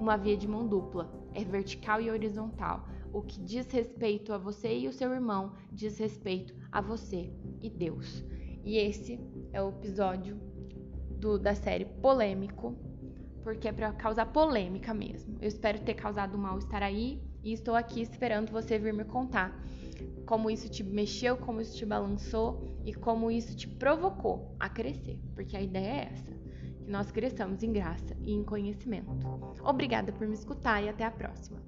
uma 0.00 0.16
via 0.16 0.36
de 0.36 0.48
mão 0.48 0.66
dupla, 0.66 1.08
é 1.32 1.44
vertical 1.44 2.00
e 2.00 2.10
horizontal. 2.10 2.88
O 3.12 3.22
que 3.22 3.40
diz 3.40 3.70
respeito 3.70 4.32
a 4.32 4.38
você 4.38 4.76
e 4.76 4.88
o 4.88 4.92
seu 4.92 5.12
irmão 5.12 5.52
diz 5.70 5.96
respeito 5.98 6.52
a 6.72 6.80
você 6.80 7.32
e 7.62 7.70
Deus. 7.70 8.24
E 8.64 8.76
esse 8.76 9.20
é 9.52 9.62
o 9.62 9.68
episódio 9.68 10.36
do, 11.10 11.38
da 11.38 11.54
série 11.54 11.84
Polêmico 11.84 12.76
porque 13.46 13.68
é 13.68 13.72
para 13.72 13.92
causar 13.92 14.26
polêmica 14.26 14.92
mesmo. 14.92 15.36
Eu 15.40 15.46
espero 15.46 15.78
ter 15.78 15.94
causado 15.94 16.36
mal 16.36 16.58
estar 16.58 16.82
aí 16.82 17.22
e 17.44 17.52
estou 17.52 17.76
aqui 17.76 18.02
esperando 18.02 18.50
você 18.50 18.76
vir 18.76 18.92
me 18.92 19.04
contar 19.04 19.56
como 20.26 20.50
isso 20.50 20.68
te 20.68 20.82
mexeu, 20.82 21.36
como 21.36 21.60
isso 21.60 21.76
te 21.76 21.86
balançou 21.86 22.76
e 22.84 22.92
como 22.92 23.30
isso 23.30 23.54
te 23.54 23.68
provocou 23.68 24.56
a 24.58 24.68
crescer, 24.68 25.20
porque 25.32 25.56
a 25.56 25.62
ideia 25.62 25.86
é 25.86 26.08
essa, 26.12 26.32
que 26.82 26.90
nós 26.90 27.12
cresçamos 27.12 27.62
em 27.62 27.72
graça 27.72 28.16
e 28.20 28.32
em 28.32 28.42
conhecimento. 28.42 29.12
Obrigada 29.62 30.10
por 30.10 30.26
me 30.26 30.34
escutar 30.34 30.82
e 30.82 30.88
até 30.88 31.04
a 31.04 31.10
próxima. 31.12 31.60